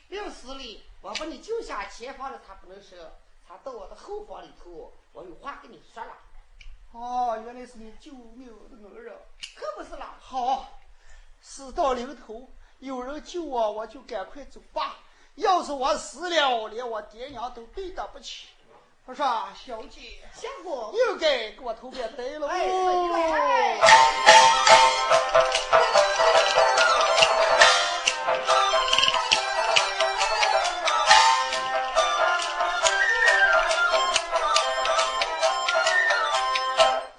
[0.09, 2.99] 病死里，我把你救下前方的他不能生，
[3.47, 6.11] 他到我的后房里头，我有话跟你说了。
[6.91, 9.15] 哦，原来是你救命的恩人。
[9.55, 10.79] 可不是啦，好，
[11.41, 12.47] 事到临头，
[12.79, 14.97] 有人救我，我就赶快走吧。
[15.35, 18.49] 要是我死了，连我爹娘都对得不起。
[19.05, 19.99] 我说，小姐，
[20.33, 22.47] 相公，又该给我头别戴了。
[22.47, 22.65] 哎，
[23.33, 23.77] 哎。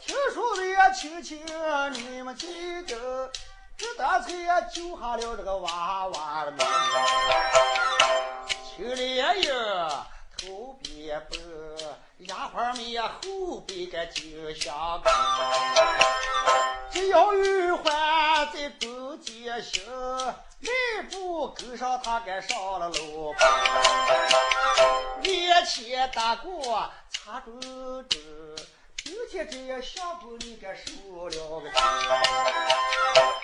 [0.00, 1.44] 听说的呀，亲戚
[1.92, 3.30] 你们记得，
[3.76, 6.66] 这大才呀救下了这个娃娃的命。
[8.74, 10.06] 秋莲呀
[10.36, 11.36] 头别白，
[12.26, 14.22] 丫鬟们呀后背个就
[14.54, 15.12] 像根。
[16.90, 17.84] 只要玉环
[18.52, 19.82] 在中间行，
[20.60, 23.34] 迈步跟上他该上了楼。
[25.22, 27.60] 面前大过擦住
[28.04, 28.18] 着。
[29.02, 31.76] 今天这样相公，你该受了个气。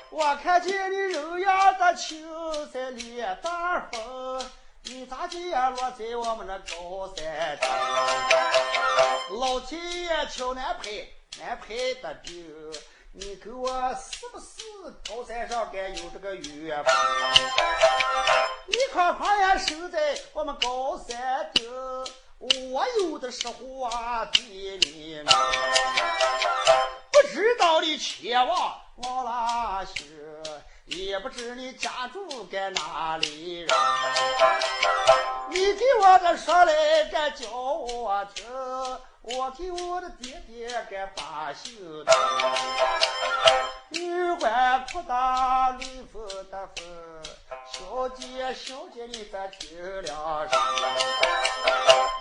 [0.08, 2.26] 我看见你人样的青
[2.72, 4.42] 山脸蛋儿红，
[4.84, 7.68] 你咋就落在我们那高山顶？
[9.30, 10.90] 老天爷瞧难排，
[11.38, 12.44] 难排的定。
[13.12, 16.92] 你跟我是不是高山上该有这个缘分？
[18.66, 21.70] 你快快呀守在我们高山顶。
[22.72, 24.42] 我有的时候啊，对
[24.78, 25.22] 你
[27.12, 30.04] 不知道你前往往哪去，
[30.86, 33.68] 也不知你家住在哪里人。
[35.50, 38.46] 你给我的说来，该叫我听，
[39.22, 41.74] 我给我的爹爹该把心
[42.04, 42.14] 疼。
[43.88, 46.86] 女官哭大，女风的风，
[47.72, 50.60] 小姐小姐你再听两声。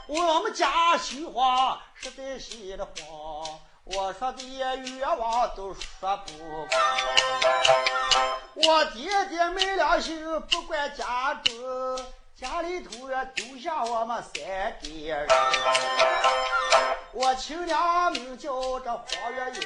[0.08, 3.60] 我们家心慌，实在心的慌。
[3.84, 6.68] 我说的愿望都说不光。
[8.56, 11.54] 我爹爹没良心，不管家中，
[12.40, 14.42] 家里头呀丢下我们三
[14.82, 15.28] 个人。
[17.12, 19.62] 我亲娘名叫这黄月英，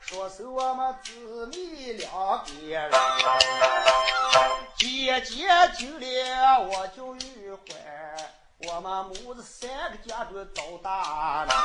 [0.00, 2.10] 说是我们姊妹两
[2.44, 2.90] 个人。
[4.76, 5.46] 姐姐
[5.78, 7.62] 救了我叫玉环。
[8.66, 11.56] 我们母子三个家中遭大难，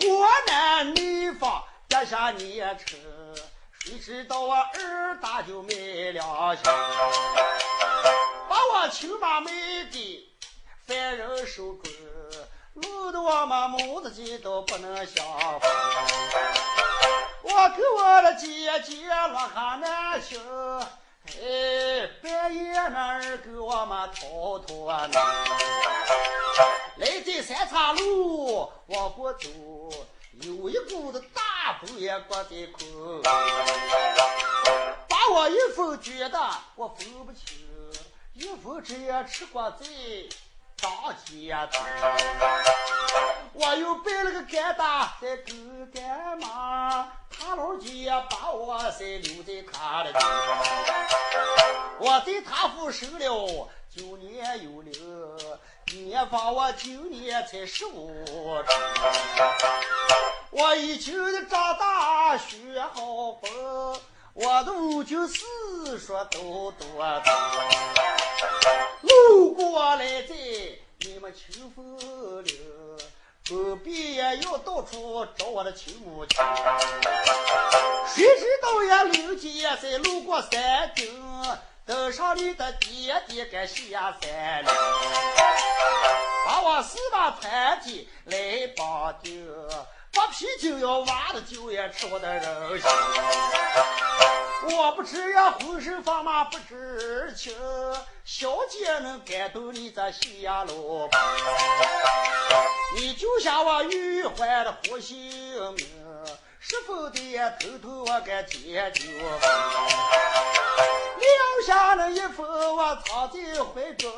[0.00, 2.98] 河南南方跌下年成，
[3.80, 6.64] 谁知道我二大就没良心，
[8.72, 9.50] 我亲妈没
[9.90, 10.32] 的
[10.86, 11.92] 犯人手中，
[12.74, 15.24] 弄得我们母子几都不能相
[15.60, 15.70] 逢。
[17.42, 20.40] 我跟我的姐姐落下难行。
[21.26, 25.08] 哎，半夜那儿给我们偷偷啊！
[26.96, 29.48] 来这三岔路往过走，
[30.42, 32.84] 有一股子大风也刮在口，
[35.08, 36.38] 把我一副觉得
[36.76, 37.56] 我分不清，
[38.34, 40.28] 一副这也吃过贼。
[40.76, 40.90] 张
[41.24, 41.78] 家子，
[43.52, 45.52] 我又背了个干大在狗
[45.94, 47.12] 干嘛？
[47.30, 50.20] 他老姐把我塞留在他的家，
[52.00, 55.60] 我在他府守了九年有了，
[55.92, 58.12] 年方我今年才十五，
[60.50, 63.50] 我已经长大学好本，
[64.34, 67.20] 我的五九四说都多
[69.28, 70.34] 路过来在
[71.00, 71.98] 你们清风
[72.44, 72.56] 岭，
[73.44, 76.36] 不必也要到处找我的亲母亲。
[78.14, 81.10] 谁知道呀，刘姐在路过山顶，
[81.86, 84.72] 登上你的爹爹该下山了，
[86.46, 89.50] 把我四把团体来绑定，
[90.12, 92.90] 把啤酒要挖的酒也吃我的人心。
[94.72, 97.54] 我不吃呀，浑身发麻不知情。
[98.24, 101.08] 小姐能感动你这下路，
[102.96, 105.16] 你就像我玉环的活性
[105.74, 105.86] 命，
[106.58, 109.02] 是否得偷偷我敢解救？
[111.16, 114.10] 留下那一封我藏在怀中，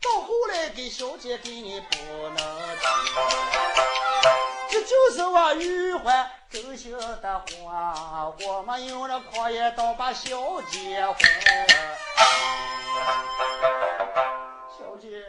[0.00, 1.96] 到后来给小姐给你不
[2.28, 4.07] 能听。
[4.70, 6.30] 这就是我玉环。
[6.50, 11.18] 真心的话，我们用那狂言刀把小姐换。
[14.70, 15.24] 小姐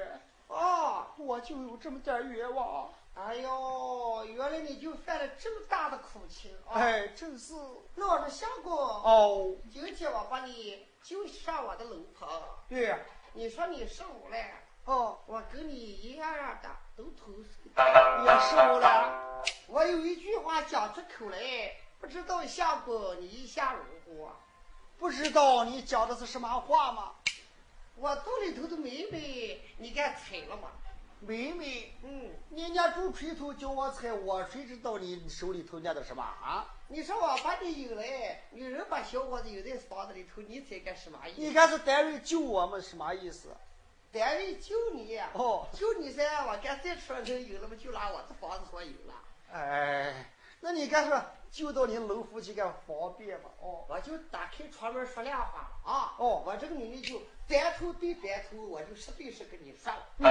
[0.48, 2.90] 啊，我就有这么点冤枉。
[3.16, 6.80] 哎呦，原来你就犯了这么大的苦情啊！
[6.80, 7.54] 哎，正是。
[7.96, 12.30] 那是想过哦，今天我把你就上我的楼棚。
[12.70, 12.98] 对呀。
[13.34, 14.38] 你说你十五了。
[14.86, 16.70] 哦，我跟你一样样的，
[17.00, 19.44] 也是 我了。
[19.68, 21.38] 我有一句话讲出口来，
[22.00, 24.32] 不知道相公你一下如何？
[24.98, 27.14] 不知道你讲的是什么话吗？
[27.96, 30.70] 我肚里头的妹妹，你敢踩了吗？
[31.22, 36.66] 妹妹，嗯，你家猪锤头叫我踩，我谁知道你手里头捏的什么啊？
[36.88, 41.42] 你说我把你引来，女人把小伙子引在房子里头，你猜干什么意思？
[41.42, 43.50] 你看是单位救我们什么意思？
[44.12, 46.46] 单位救你哦，救你噻！
[46.48, 49.14] 我干再出来能有了嘛，就拿我这房子说有了。
[49.54, 50.26] 哎，
[50.62, 53.50] 那你干说就到你楼夫去干方便嘛？
[53.62, 56.16] 哦，我就打开窗门说亮话了啊！
[56.18, 60.08] 哦，我这个女的就单头对单头，我就实对实跟你说了。
[60.18, 60.26] 嗯，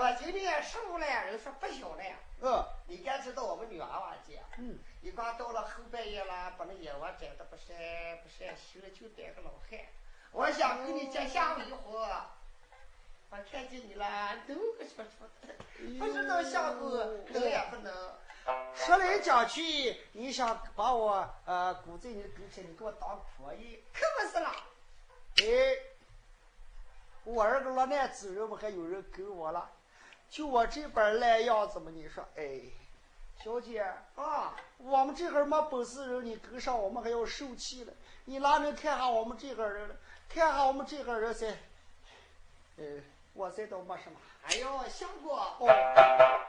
[0.00, 2.02] 我今年十五了，人说不小了。
[2.42, 9.78] 嗯，你该知道我们女娃娃家，嗯，你刚到了后半夜了，把那眼窝摘的不晒不晒，羞了就带个老汉。
[10.32, 12.08] 我想跟你结下为婚。
[13.32, 15.54] 我看见你了，都个说出的，
[16.00, 16.90] 不知道相公
[17.32, 17.94] 能也不能。
[18.74, 23.84] 说来讲去，你想把我呃鼓在你的跟前，你给我当婆姨？
[23.94, 24.52] 可不是啦。
[25.42, 25.78] 哎，
[27.22, 29.70] 我二个落难之人嘛，还有人跟我了，
[30.28, 32.62] 就我这般烂样子嘛，你说，哎，
[33.44, 33.80] 小姐
[34.16, 37.92] 啊，我们这会儿没本事人，你跟上我们还要受气了。
[38.24, 39.94] 你哪能看下我们这个人了？
[40.28, 41.46] 看下我们这个人噻，
[42.76, 42.84] 哎。
[43.32, 44.18] 我这倒没什么。
[44.42, 45.66] 哎呦，相公，哦，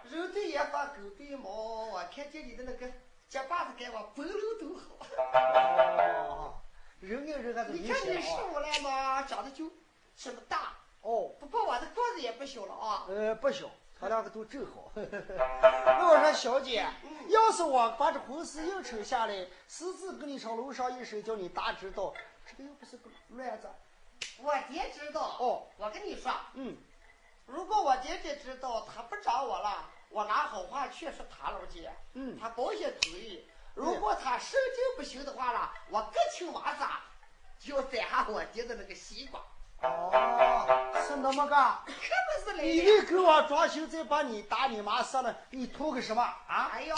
[0.04, 2.92] 人对眼发，狗对毛，我看见你的那个
[3.28, 5.06] 结巴子给我，本路都好。
[5.38, 6.62] 哦，
[7.00, 9.72] 人跟人还是你看你十五了嘛，长得就
[10.16, 10.74] 这么大。
[11.02, 13.06] 哦，不过我的个子也不小了啊。
[13.10, 13.70] 呃，不小，
[14.00, 14.92] 他两个都正好。
[14.96, 16.86] 那我说小姐，
[17.30, 22.14] 要是我把这婚事应承下来，私自跟你上楼上一声，叫你大知道，
[22.46, 23.68] 这个又不是个乱子。
[24.44, 26.76] 我爹知道哦，我跟你说，嗯，
[27.46, 33.46] 如果我爹爹知道他不找我了，我拿好话劝说他老姐，嗯，他保险同意。
[33.74, 36.84] 如果他神经不行的话了，我隔亲娃子
[37.60, 39.42] 就要摘下我爹的那个西瓜。
[39.82, 40.12] 哦，
[41.08, 42.74] 是那么个，可不是嘞。
[42.74, 46.70] 你得给我装修再把你打你妈死了，你图个什么啊？
[46.74, 46.96] 哎呦，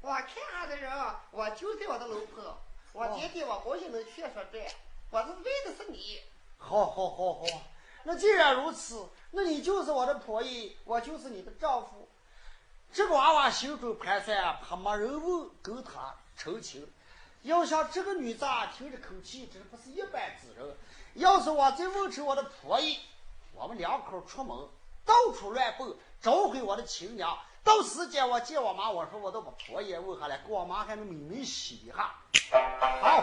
[0.00, 0.90] 我看下的人，
[1.30, 2.56] 我就在我的楼棚，
[2.92, 4.66] 我爹爹我保险能劝说这，
[5.10, 6.22] 我是为的是你。
[6.58, 7.46] 好，好，好，好。
[8.04, 12.08] 那既然如此，那你就是我的婆姨，我就是你的丈夫。
[12.92, 16.90] 这个娃娃心中盘算，怕没人问，跟他成亲。
[17.42, 18.44] 要想这个女子
[18.76, 20.76] 听着口气，真不是一般之人。
[21.14, 22.98] 要是我再问成我的婆姨，
[23.54, 24.56] 我们两口出门
[25.04, 32.14] 到处乱蹦，找回我的亲娘，到时间我见我妈，我说我都把婆爷问下来，给我妈还能美美洗一下。
[33.00, 33.22] 好，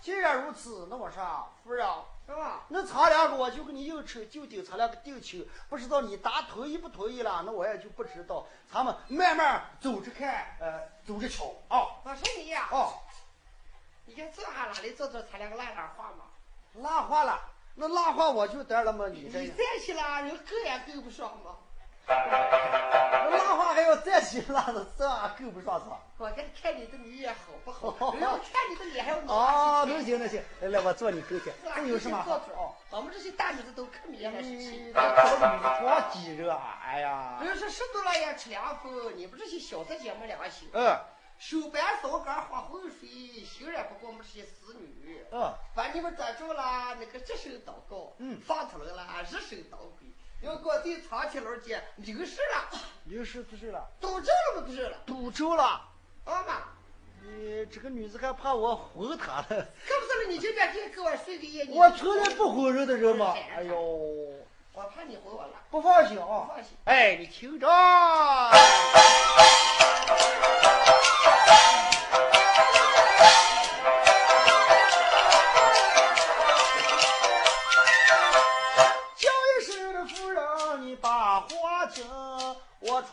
[0.00, 1.88] 既然如此，那我说夫人，
[2.26, 2.64] 是吧？
[2.68, 8.46] 那咱两个我就跟你硬扯，就顶咱两个定亲，不知道你答同意不同意了，那我也就不知道。
[8.72, 12.00] 咱们慢慢走着看，呃，走着瞧啊。
[12.02, 12.94] 我说你呀，哦，
[14.06, 16.24] 你看这还哪里做做咱两个烂烂话嘛？
[16.74, 17.38] 拉话了，
[17.74, 19.06] 那拉话我就得了嘛？
[19.08, 21.56] 你这你在一起了，人跟也跟不上嘛？
[22.06, 25.98] 那拉话还要再洗拉的，这还够不上是吧？
[26.18, 27.88] 我看看你的你也好不好？
[27.98, 32.36] 我要看你的脸还要拿哦，起能行能行，来来，我坐你跟前，那这有什么好？
[32.54, 34.48] 哦，我们这些大女子都可免了这
[34.94, 40.68] 搞的你光挤着，哎呀，人说吃多了也吃凉风，你们这些小子姐们良心。
[40.72, 40.96] 嗯
[41.36, 45.20] 手板扫杆花浑水，修然不过我们这些死女。
[45.32, 50.06] 嗯，把你们抓住了，那个只手祷告，嗯放出来了，日手捣鬼。
[50.44, 55.64] 要给我对长铁楼间有事了，有事不是了，都这了不是了，堵住了。
[56.24, 56.62] 啊妈？
[57.22, 59.46] 你这个女子还怕我哄她了？
[59.48, 61.64] 可不是了，你就别天跟我睡个夜。
[61.64, 63.34] 你我从来不哄人的人嘛。
[63.56, 66.46] 哎呦，我怕你哄我了，不放心不啊！
[66.48, 66.76] 放心。
[66.84, 67.66] 哎，你听着。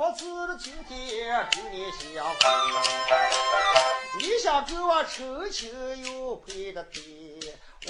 [0.02, 2.26] 我出此的今天祝你幸福。
[4.18, 5.72] 你想跟我成亲
[6.04, 7.02] 又配得对，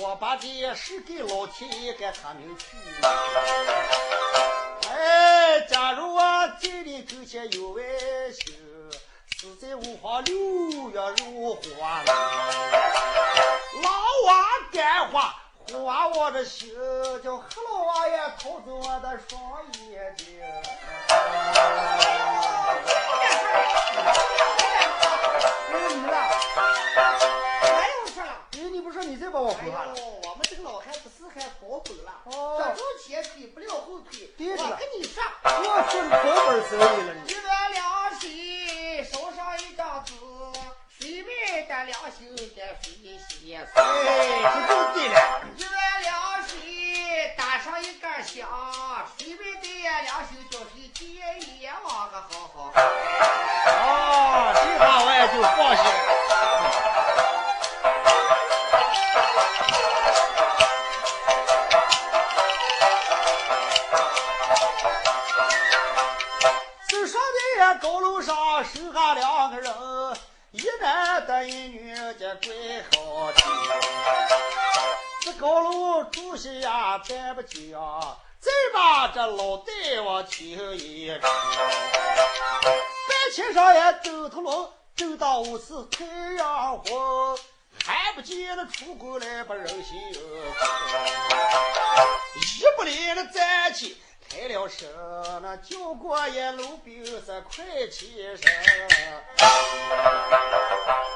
[0.02, 2.66] 我把这事给老天爷给他明去。
[4.90, 6.22] 哎，假如我
[6.62, 7.82] 在你跟前有外
[8.34, 8.60] 心，
[9.38, 10.36] 死在五花六
[10.90, 12.14] 月如花了。
[13.84, 13.90] 老
[14.26, 14.38] 王
[14.74, 15.34] 干花，
[15.72, 16.76] 花我的心，
[17.24, 19.42] 叫黑老王爷偷走我的双
[19.90, 20.28] 眼睛。
[29.32, 29.66] 把我哎？
[29.66, 29.72] 呦，
[30.30, 34.28] 我们这个老汉子是还跑本了，哦这中前推不了后推。
[34.38, 35.50] 对着了我跟你说，我
[35.90, 36.16] 是保
[36.48, 37.32] 本生意了你。
[37.32, 37.80] 一碗凉
[38.20, 40.14] 水，手上一张纸，
[41.00, 42.92] 水面的良心在水
[43.30, 43.56] 洗。
[43.56, 45.16] 哎，这就对了。
[45.56, 46.12] 一碗凉
[46.46, 48.38] 水，打上一根香，
[49.18, 49.66] 水面的
[50.04, 51.02] 良心叫谁见
[51.62, 52.74] 阎王个好好。
[53.66, 56.21] 哦，这下我也就放心了。
[79.14, 79.74] 这老大
[80.06, 81.20] 王请一声。
[81.20, 81.30] 白
[83.36, 86.06] 天上也走头龙，走到午是太
[86.36, 87.38] 阳红，
[87.84, 90.14] 还不见那出宫来把人心一
[92.78, 93.98] 不离那站起，
[94.30, 94.88] 开了身，
[95.42, 98.50] 那叫过也路兵是快起身。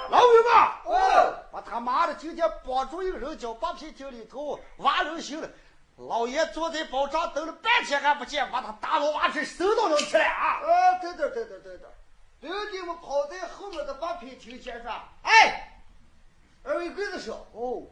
[0.09, 5.49] 老友们，哦，我他妈的今天帮助一个人叫八皮井里头挖人心了。
[5.97, 10.59] 老爷坐在宝帐等了半天还不见，把他大老挖真收到能吃了啊！
[10.59, 11.91] 啊，等等等等等等，
[12.41, 14.91] 刘弟们跑在后面的八品亭前说
[15.23, 15.81] ：“哎，
[16.63, 17.87] 二位贵子说，哦，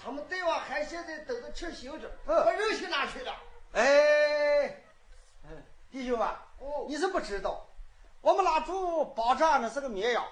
[0.00, 2.44] 他们大王还现在等着吃行着，嗯。
[2.44, 3.34] 把人去哪去了？
[3.72, 3.82] 哎，
[5.42, 5.50] 哎，
[5.90, 6.28] 弟兄们，
[6.58, 6.86] 哦。
[6.88, 7.66] 你是不知道，
[8.20, 10.24] 我们拉住宝帐那是个绵羊，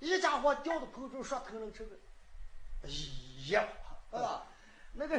[0.00, 1.94] 一家伙掉到空中说头能吃个，
[2.82, 2.90] 哎
[3.52, 3.68] 呀，
[4.10, 4.42] 啊，
[4.94, 5.16] 那个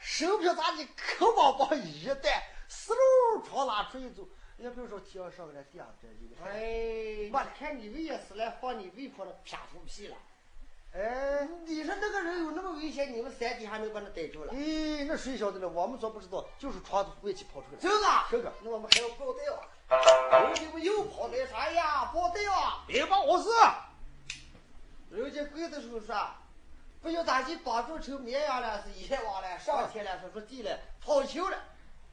[0.00, 4.26] 手表咋的可往往一带，四路朝哪出一走，
[4.56, 6.50] 也不用说天上上来地下边这个。
[6.50, 10.16] 哎，我看你胃也是来放你胃泡的撇胡屁了。
[10.92, 14.52] 哎，你说那个人有那么危险，你们三底下能把他逮住了？
[14.52, 15.68] 哎，那谁晓得呢？
[15.68, 17.78] 我们说不知道，就是床头外去跑出来。
[17.78, 18.26] 真的啊？
[18.30, 20.40] 这个那我们还要报道啊！
[20.46, 22.06] 刘弟们又跑来啥呀？
[22.06, 22.84] 报道啊！
[22.88, 23.50] 别把我事。
[25.10, 26.16] 人家跪的时候说，
[27.02, 31.56] 不要打起帮助成绵羊了，是阎王了，上天了，说说地了，跑球了，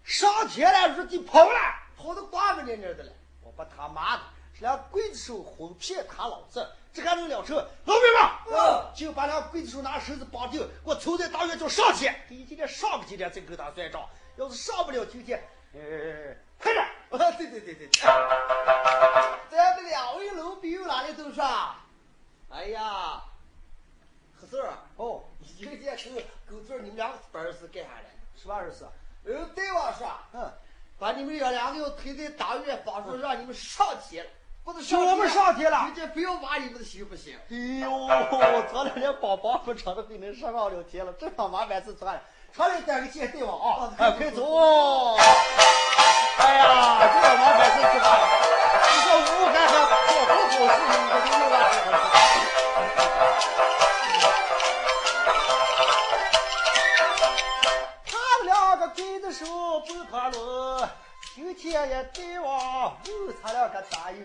[0.03, 1.59] 上天了，入地跑了。
[1.97, 3.11] 跑到瓜子那那的了。
[3.41, 4.23] 我把他妈的，
[4.53, 7.55] 这俩刽子手哄骗他老子，这还能了成？
[7.57, 12.05] 老兵们，嗯就把俩刽子手拿绳子绑定，给我抽在大院叫上去。
[12.29, 14.07] 给今天上不今天再跟他算账，
[14.37, 15.79] 要是上不了今天，呃，
[16.59, 16.85] 快点！
[17.09, 17.89] 啊，对对对对，
[19.49, 21.43] 咱们两位老兵哪里都说，
[22.49, 23.21] 哎呀，
[24.39, 25.21] 何四儿，哦，
[25.57, 26.13] 一个见成
[26.49, 28.05] 狗嘴儿，你们两个本事干啥的？
[28.41, 28.87] 什么二十四？
[29.23, 30.51] 人大王说，嗯，
[30.99, 34.31] 把你们爷两个要推在大院，帮助让你们上天了。
[34.63, 37.37] 不是上我们上天了人家不要挖你们的行不行？
[37.49, 37.89] 哎呦，
[38.69, 42.21] 昨天连帮帮不穿的给恁上上了天了，这他妈完事穿了，
[42.53, 43.93] 厂里带个鞋对吧啊？
[43.97, 45.15] 哎，快走！
[46.37, 48.05] 哎呀，这他妈完事去吧！
[48.83, 49.71] 你说武汉还
[50.05, 51.55] 做好好事，你可就又完
[53.41, 53.47] 事
[58.05, 59.45] 他两个鬼子手
[59.81, 60.87] 不宽路。
[61.35, 64.17] 今天也对望误差了个大友，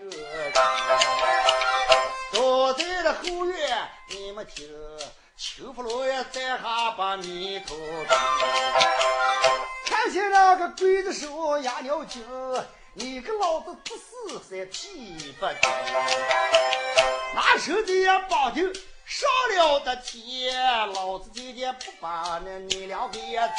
[2.31, 4.67] 坐在了后院，你们听，
[5.37, 7.75] 秋福楼也在下把米头
[9.85, 12.25] 看见那个刽子手压尿精，
[12.95, 15.55] 你个老子不死才屁不精，
[17.35, 18.73] 那手的也绑定
[19.13, 23.53] 上了的天，老子今天不把那你两个也宰。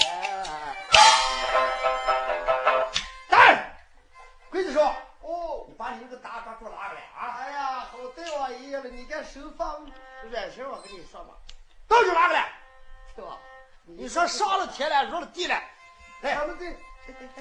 [4.51, 4.83] 鬼子说
[5.23, 7.39] ：“哦，你把你那个大抓住拿过来啊！
[7.39, 9.87] 哎呀，好对我爷爷了，你敢手放
[10.29, 11.35] 软绳，我跟你说吧，
[11.87, 12.53] 都就拿过来，
[13.15, 13.39] 对吧？
[13.85, 15.55] 你说上了天了，入了地了，
[16.23, 16.77] 来，他们这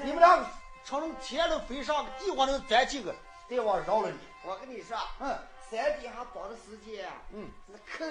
[0.04, 0.38] 你们俩
[0.86, 3.16] 朝那天能飞上，地我能钻几个，
[3.50, 4.20] 对我饶了你。
[4.44, 5.36] 我跟你说，嗯，
[5.78, 8.06] 山底下绑的时间，嗯，那可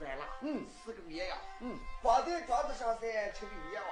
[0.00, 3.90] 软了，嗯，四个绵羊，嗯，绑在桌子上噻，吃个冤枉，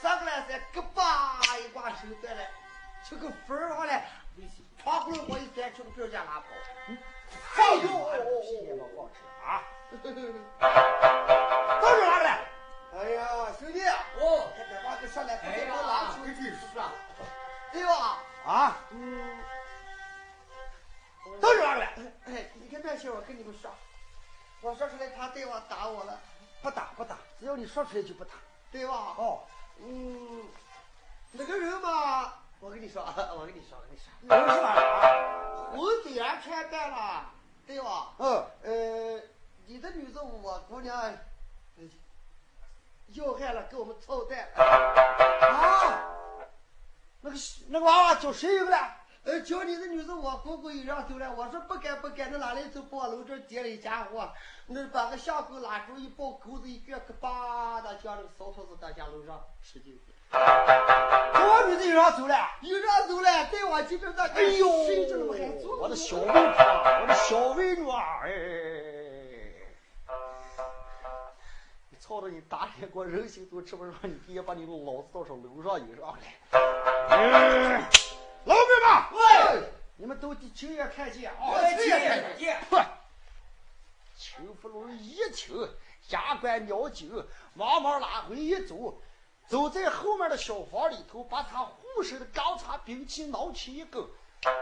[0.00, 2.42] 上个来噻，咯吧一挂手断了。
[3.02, 4.06] 吃个粉儿上来，
[4.82, 6.44] 窗户我一钻，去个拿跑。
[7.56, 7.80] 哎呦，
[8.42, 9.16] 皮也好吃
[9.46, 9.62] 啊！
[10.02, 10.20] 都是
[10.60, 12.44] 拿过来。
[12.92, 13.26] 哎呀，
[13.58, 13.80] 兄弟，
[14.20, 16.92] 哦，看这把子上来，哎呀，我拿出去是啊，
[17.72, 18.18] 对吧？
[18.44, 19.38] 啊，嗯，
[21.40, 21.94] 都是拿过来。
[22.26, 23.70] 哎，你看那些，我跟你们说，
[24.60, 26.20] 我说出来，他对我打我了，
[26.62, 28.32] 不打不打，只要你说出来就不打，
[28.70, 29.14] 对吧？
[29.16, 29.42] 哦，
[29.80, 30.44] 嗯，
[31.32, 32.34] 那个人嘛。
[32.60, 35.70] 我跟你说，我跟你说，我跟你说，人是哪啊？
[35.72, 37.30] 红点穿淡了，
[37.66, 38.12] 对吧？
[38.18, 39.22] 嗯，呃，
[39.66, 41.16] 你的女子我姑娘
[43.14, 44.46] 要害了，给我们操蛋。
[44.56, 46.04] 啊，
[47.22, 47.36] 那个
[47.68, 48.99] 那个娃娃叫谁有个了？
[49.24, 52.80] 呃，叫你的女子我姑姑又让走了，我说不敢不敢，那哪里走？
[52.90, 54.30] 把楼这叠了一家伙，
[54.66, 60.14] 那把个下狗拉住一抱钩子一撅，可叭的将那个骚兔子到家楼上吃进去。
[60.32, 64.66] 给我女子又让走了，又让走了，带我进这大哎呦，
[65.78, 66.38] 我的小妹夫，
[67.02, 68.30] 我的小妹女儿，哎，
[71.90, 76.20] 你操着你大脸给我人心都吃不上，你爹把你老子到上楼上引上来。
[77.10, 77.82] 嗯，
[78.44, 79.62] 老兵们，喂，
[79.96, 81.54] 你们都亲眼看见啊？
[81.76, 82.58] 亲眼看见。
[82.70, 82.84] 哼，
[84.18, 85.68] 邱福龙一听，
[86.10, 87.12] 牙关咬紧，
[87.54, 89.00] 忙忙拉回一走。
[89.46, 94.00] 走在后面的小房里头，把他护身的钢叉兵器拿起一根，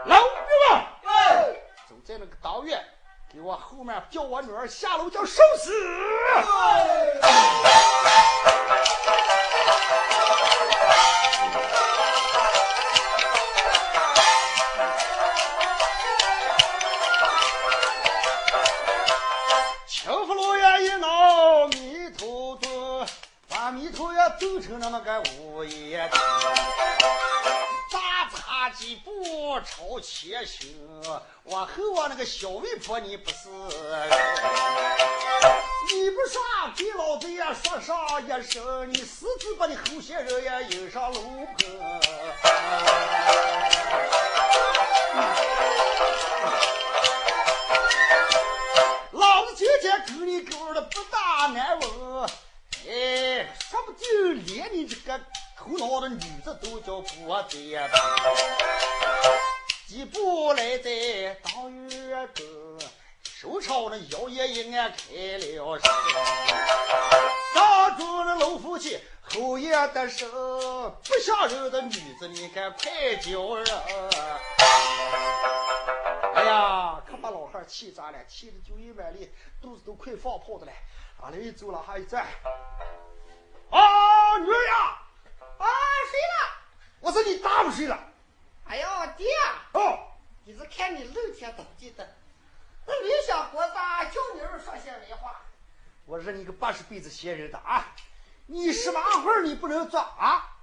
[0.05, 0.37] 老兵
[0.71, 1.53] 们，哎，
[1.87, 2.83] 走在那个当院，
[3.31, 5.71] 给我后面叫我女儿下楼叫受死。
[24.69, 26.21] 成了那个午夜城。
[27.91, 30.69] 大差几步朝前行，
[31.45, 33.49] 往后望那个小媒婆你不是，
[35.91, 41.99] 你不上给老子也说上一声，你私自把你后线人也引上楼棚。
[49.13, 52.29] 老子今天跟你狗的不大难闻，
[52.87, 55.19] 哎，说不定连你这个
[55.57, 57.89] 头脑的女子都叫过载。
[59.87, 62.45] 几步来在当院中，
[63.23, 65.91] 手朝那腰也一按开了声，
[67.53, 73.65] 当中那老夫妻后也得声，不像人的女子，你敢快叫人？
[76.35, 80.71] 哎呀，可把老汉气炸了，气得就一满里，肚子都快放炮的了。
[81.21, 82.25] 俺俩一走了，还一站。
[83.71, 85.01] 啊，女儿呀！
[85.57, 85.65] 啊，
[86.09, 86.57] 谁了？
[87.01, 87.99] 我说你打不睡了？
[88.65, 89.27] 哎呦，爹！
[89.73, 90.11] 哦，
[90.45, 92.15] 你是看你露天当记的，
[92.85, 95.41] 那没想过咋叫你儿说些没话。
[96.05, 97.85] 我认你个八十辈子闲人的啊！
[98.47, 100.55] 你什么会儿你不能做啊？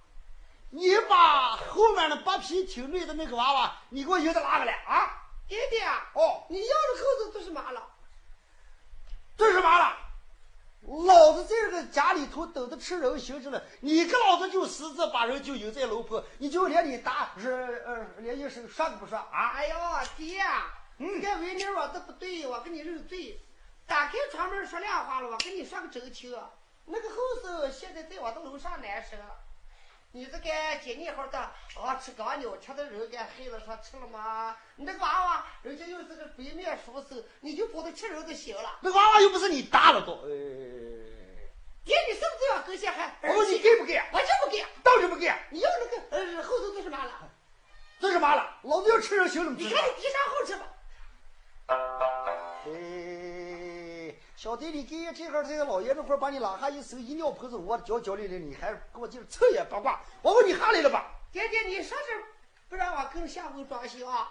[0.70, 5.28] 你把后面的八匹挺累的那个娃娃，你给我引到哪个来啊？
[5.46, 5.84] 爹爹，
[6.14, 7.88] 哦，你要的扣子都是麻了。
[9.36, 9.96] 这是麻了？
[10.86, 19.50] 老子在这个家里头等着吃人行着了，你个老子就私自把人就引在楼坡，你就连你大是呃连一声说都不说啊？
[19.54, 19.76] 哎呦，
[20.16, 20.42] 爹，
[20.98, 23.40] 嗯，这为娘说的不对，我跟你认罪。
[23.84, 26.36] 打开窗门说亮话了，我跟你说个真情。
[26.84, 29.16] 那个后生现在在我的楼上难受。
[30.16, 30.48] 你这个
[30.82, 34.56] 今年好的啊，吃刚牛吃的人给害了，说吃了吗？
[34.76, 38.78] 你那个娃娃，人家又是个北面书生，你就帮他吃肉就行了。
[38.80, 40.32] 那娃娃又不是你打了都，哎。
[41.84, 43.14] 爹，你是不是要跟下还？
[43.28, 44.02] 我问你给不给？
[44.10, 45.30] 我就不给，当然不给。
[45.50, 47.30] 你要那个呃后头做什么了？
[48.00, 48.56] 做什么了？
[48.62, 49.52] 老子要吃肉行了。
[49.52, 50.66] 你看你地上好吃吧？
[54.36, 59.98] 哎，小弟，你给这会儿这个老爷这会儿把你拉下一手一尿盆子，我脚脚里里，你还给我就是扯也八卦。
[60.20, 61.06] 我问你下来了吧？
[61.32, 62.22] 爹爹，你说是
[62.68, 64.28] 不让我跟下回装修啊？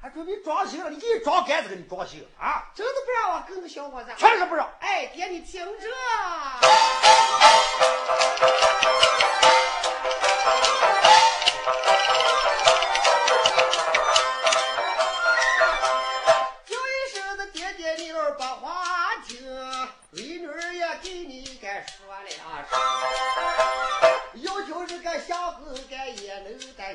[0.00, 0.90] 还准备装修了？
[0.90, 2.70] 你给你装杆子给你装修啊？
[2.72, 4.12] 真的不让我跟个小伙子？
[4.16, 4.68] 全是不让。
[4.78, 5.88] 哎，爹，你听着。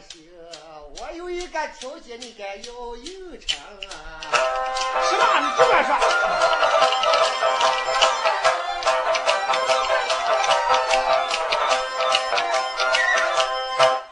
[0.09, 0.29] 行，
[0.99, 4.21] 我有一个条件，你该要应承啊。
[5.09, 5.39] 什么？
[5.39, 5.89] 你尽管说。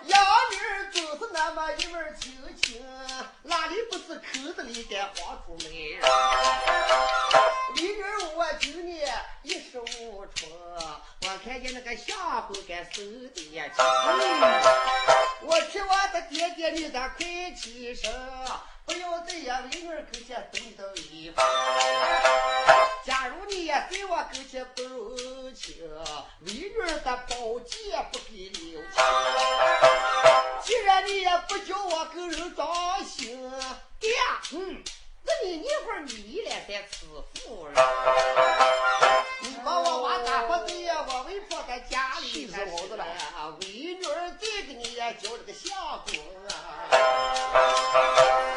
[0.05, 0.13] 养
[0.51, 2.85] 女儿就是那么一门儿亲情，
[3.43, 6.03] 哪里不是口子里该晃出门儿？
[7.75, 12.15] 闺女儿，我今年一十五春，我看见那个相
[12.47, 13.01] 公该守
[13.33, 13.83] 得也轻。
[15.47, 17.23] 我替我的爹爹你咋快
[17.55, 18.11] 起身，
[18.83, 21.45] 不要在呀闺女儿跟前动的威风。
[23.05, 25.75] 假如你也在我跟前不如情，
[26.41, 28.91] 为女儿的宝剑不给留情。
[30.63, 33.51] 既然你也不叫我跟人装心，
[33.99, 34.11] 爹，
[34.53, 34.83] 嗯，
[35.25, 37.73] 那你那会儿你来在吃妇人，
[39.41, 43.03] 你把我娃打发对呀我外婆在家里气死了
[43.61, 46.13] 为女儿再给你也叫这个相公
[46.47, 46.51] 啊。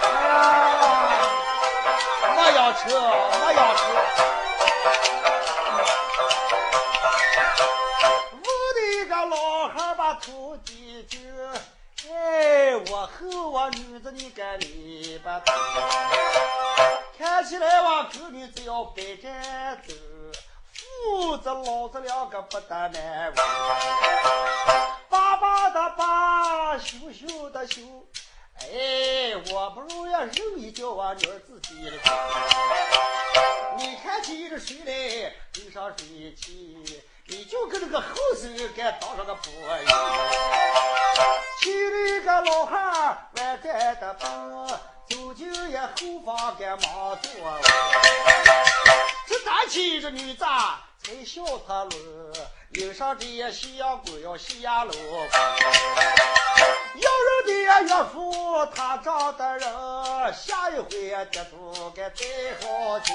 [0.03, 0.85] 哎呀，
[2.37, 2.85] 没要车，
[3.41, 3.81] 没要车。
[8.33, 11.17] 我的一个老汉把头低着，
[12.07, 15.43] 哎，我和我女子你该明白。
[17.19, 19.93] 看起来我哥女只要白战走，
[20.73, 23.35] 父子老子两个不得难为。
[25.09, 27.83] 爸爸的爸，羞羞的羞。
[28.61, 32.13] 哎，我不如要扔一叫我女儿自己的走。
[33.77, 39.87] 你看起这水来，背上水去，你就跟那个后生该当上个婆姨。
[41.61, 44.29] 气里个老汉儿外在的笨，
[45.11, 47.31] 走进也后房该忙做。
[49.27, 50.43] 这大起这女子
[51.03, 51.91] 才笑他了，
[52.71, 54.95] 迎上这些西洋鬼要西洋路。
[56.95, 57.11] 要
[57.45, 59.71] 人的岳父他长的人，
[60.33, 62.25] 下一回呀，这都该再
[62.63, 63.13] 好些。